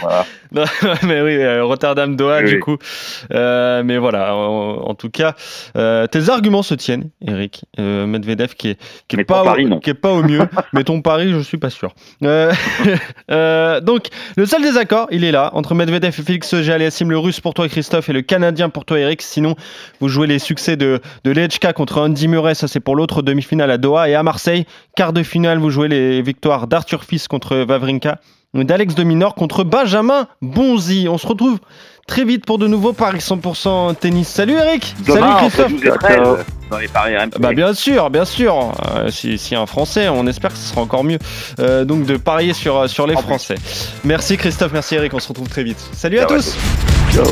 voilà. 0.01 0.25
non, 0.53 0.65
mais 1.07 1.21
oui, 1.21 1.37
euh, 1.37 1.65
Rotterdam 1.65 2.17
Doha 2.17 2.43
du 2.43 2.61
coup. 2.61 2.77
Euh, 3.33 3.83
mais 3.85 3.99
voilà, 3.99 4.35
en, 4.35 4.95
tout 4.95 5.11
cas, 5.11 5.35
euh, 5.77 6.07
tes 6.07 6.29
arguments 6.29 6.63
se 6.63 6.75
tiennent, 6.75 7.11
Eric. 7.27 7.65
Euh, 7.79 8.07
Medvedev 8.07 8.55
qui 8.55 8.71
est 8.71 8.79
qui 9.09 9.17
est 9.17 9.25
pas 9.25 9.45
au, 9.45 9.81
qui 9.81 9.91
est 9.91 9.95
pas 9.95 10.13
au 10.13 10.23
mieux, 10.23 10.43
mais 10.73 10.85
ton 10.85 11.03
pari, 11.03 11.31
je 11.31 11.39
suis 11.41 11.59
pas 11.59 11.71
sûr. 11.71 11.95
Euh, 12.23 13.81
donc 13.81 14.09
le 14.37 14.47
seul 14.47 14.63
désaccord, 14.63 15.07
il 15.11 15.25
est 15.25 15.33
là 15.33 15.51
entre 15.55 15.75
Medvedev 15.75 16.09
et 16.19 16.23
Félix 16.23 16.53
Aliassim, 16.53 17.11
le 17.11 17.19
Russe 17.19 17.41
pour 17.41 17.55
toi 17.55 17.69
Christophe 17.69 18.09
et 18.09 18.13
le 18.13 18.23
Canadien 18.23 18.69
pour 18.69 18.85
toi 18.85 18.99
Eric. 18.99 19.23
Sinon, 19.23 19.55
vous 20.01 20.09
jouez 20.09 20.27
les 20.27 20.39
succès 20.39 20.77
de 20.77 21.01
de 21.25 21.31
Lechka 21.31 21.73
contre 21.73 22.01
Andy 22.01 22.29
Murray, 22.29 22.55
ça 22.55 22.67
c'est 22.67 22.81
pour 22.81 22.97
l'autre 22.97 23.23
demi-finale 23.23 23.71
à 23.71 23.79
Doha 23.79 24.09
et 24.09 24.15
à 24.15 24.23
Marseille, 24.23 24.67
quart 24.97 25.13
de 25.13 25.23
finale, 25.23 25.59
vous 25.59 25.71
jouez 25.71 25.89
les 25.89 26.20
victoires 26.23 26.67
d'Arthur 26.67 27.05
Fils 27.05 27.29
contre 27.29 27.57
Vavrinka 27.57 28.21
d'Alex 28.55 28.95
Dominor 28.95 29.35
contre 29.35 29.65
Benjamin 29.65 30.27
Bonzi. 30.43 31.07
On 31.09 31.19
se 31.19 31.27
retrouve 31.27 31.59
très 32.07 32.25
vite 32.25 32.45
pour 32.45 32.59
de 32.59 32.67
nouveaux 32.67 32.93
paris 32.93 33.19
100% 33.19 33.95
tennis. 33.97 34.29
Salut 34.29 34.55
Eric 34.55 34.95
Salut 35.07 35.35
Christophe 35.39 35.73
dans 36.71 36.79
les 36.79 36.89
paris 36.89 37.15
Bah 37.39 37.53
bien 37.53 37.75
sûr, 37.75 38.11
bien 38.11 38.25
sûr. 38.25 38.73
Euh, 38.95 39.11
si, 39.11 39.39
si, 39.39 39.55
un 39.55 39.67
Français, 39.67 40.09
on 40.09 40.27
espère 40.27 40.53
que 40.53 40.59
ce 40.59 40.71
sera 40.71 40.81
encore 40.81 41.05
mieux. 41.05 41.19
Euh, 41.59 41.85
donc 41.85 42.05
de 42.05 42.17
parier 42.17 42.53
sur, 42.53 42.89
sur 42.89 43.07
les 43.07 43.17
Français. 43.17 43.57
Merci 44.05 44.37
Christophe, 44.37 44.73
merci 44.73 44.95
Eric, 44.95 45.15
on 45.15 45.21
se 45.21 45.29
retrouve 45.29 45.49
très 45.49 45.65
vite. 45.65 45.79
Salut 45.93 46.19
à 46.19 46.27
tous 46.27 46.57
Ciao 47.13 47.27